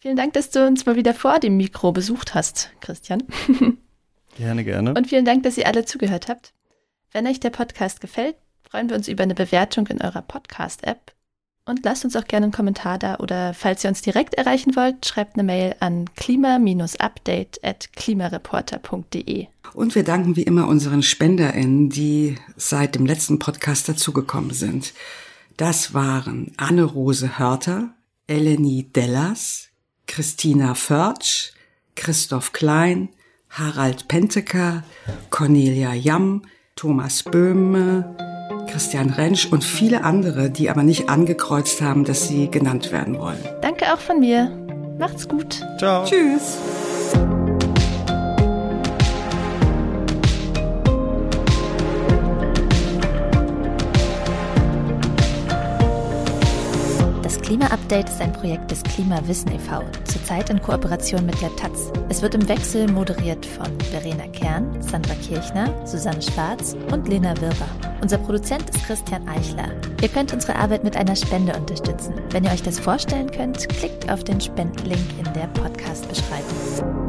Vielen 0.00 0.16
Dank, 0.16 0.32
dass 0.32 0.50
du 0.50 0.66
uns 0.66 0.84
mal 0.86 0.96
wieder 0.96 1.14
vor 1.14 1.38
dem 1.38 1.56
Mikro 1.56 1.92
besucht 1.92 2.34
hast, 2.34 2.70
Christian. 2.80 3.22
gerne, 4.36 4.64
gerne. 4.64 4.92
Und 4.92 5.06
vielen 5.06 5.24
Dank, 5.24 5.44
dass 5.44 5.56
ihr 5.56 5.68
alle 5.68 5.84
zugehört 5.84 6.28
habt. 6.28 6.52
Wenn 7.14 7.28
euch 7.28 7.38
der 7.38 7.50
Podcast 7.50 8.00
gefällt, 8.00 8.34
freuen 8.68 8.88
wir 8.88 8.96
uns 8.96 9.06
über 9.06 9.22
eine 9.22 9.36
Bewertung 9.36 9.86
in 9.86 10.02
eurer 10.02 10.20
Podcast-App. 10.20 11.12
Und 11.64 11.84
lasst 11.84 12.04
uns 12.04 12.16
auch 12.16 12.24
gerne 12.24 12.46
einen 12.46 12.52
Kommentar 12.52 12.98
da 12.98 13.18
oder 13.20 13.54
falls 13.54 13.84
ihr 13.84 13.88
uns 13.90 14.02
direkt 14.02 14.34
erreichen 14.34 14.74
wollt, 14.74 15.06
schreibt 15.06 15.34
eine 15.36 15.44
Mail 15.44 15.76
an 15.78 16.10
klima-update 16.16 17.60
at 17.62 17.92
klimareporter.de. 17.92 19.46
Und 19.74 19.94
wir 19.94 20.02
danken 20.02 20.34
wie 20.34 20.42
immer 20.42 20.66
unseren 20.66 21.04
SpenderInnen, 21.04 21.88
die 21.88 22.34
seit 22.56 22.96
dem 22.96 23.06
letzten 23.06 23.38
Podcast 23.38 23.88
dazugekommen 23.88 24.50
sind. 24.50 24.92
Das 25.56 25.94
waren 25.94 26.50
Anne-Rose 26.56 27.38
Hörter, 27.38 27.94
Eleni 28.26 28.90
Dellas, 28.92 29.68
Christina 30.08 30.74
Förtsch, 30.74 31.52
Christoph 31.94 32.52
Klein, 32.52 33.08
Harald 33.50 34.08
Penteker, 34.08 34.82
Cornelia 35.30 35.94
Jamm, 35.94 36.42
Thomas 36.76 37.22
Böhme, 37.22 38.16
Christian 38.68 39.10
Rentsch 39.10 39.46
und 39.50 39.62
viele 39.62 40.02
andere, 40.02 40.50
die 40.50 40.70
aber 40.70 40.82
nicht 40.82 41.08
angekreuzt 41.08 41.80
haben, 41.80 42.04
dass 42.04 42.26
sie 42.26 42.50
genannt 42.50 42.90
werden 42.90 43.18
wollen. 43.18 43.38
Danke 43.62 43.92
auch 43.92 44.00
von 44.00 44.18
mir. 44.18 44.50
Macht's 44.98 45.28
gut. 45.28 45.64
Ciao. 45.78 46.04
Tschüss. 46.04 46.58
Klima-Update 57.54 58.08
ist 58.08 58.20
ein 58.20 58.32
Projekt 58.32 58.72
des 58.72 58.82
Klimawissen 58.82 59.52
e.V., 59.52 59.84
zurzeit 60.02 60.50
in 60.50 60.60
Kooperation 60.60 61.24
mit 61.24 61.40
der 61.40 61.54
Taz. 61.54 61.92
Es 62.08 62.20
wird 62.20 62.34
im 62.34 62.48
Wechsel 62.48 62.90
moderiert 62.90 63.46
von 63.46 63.78
Verena 63.92 64.26
Kern, 64.32 64.82
Sandra 64.82 65.14
Kirchner, 65.14 65.72
Susanne 65.86 66.20
Schwarz 66.20 66.76
und 66.90 67.06
Lena 67.06 67.40
Wirber. 67.40 67.68
Unser 68.02 68.18
Produzent 68.18 68.68
ist 68.70 68.84
Christian 68.84 69.28
Eichler. 69.28 69.68
Ihr 70.02 70.08
könnt 70.08 70.32
unsere 70.32 70.56
Arbeit 70.56 70.82
mit 70.82 70.96
einer 70.96 71.14
Spende 71.14 71.56
unterstützen. 71.56 72.14
Wenn 72.30 72.42
ihr 72.42 72.50
euch 72.50 72.64
das 72.64 72.80
vorstellen 72.80 73.30
könnt, 73.30 73.68
klickt 73.68 74.10
auf 74.10 74.24
den 74.24 74.40
Spendenlink 74.40 75.06
in 75.24 75.32
der 75.32 75.46
Podcast-Beschreibung. 75.46 77.03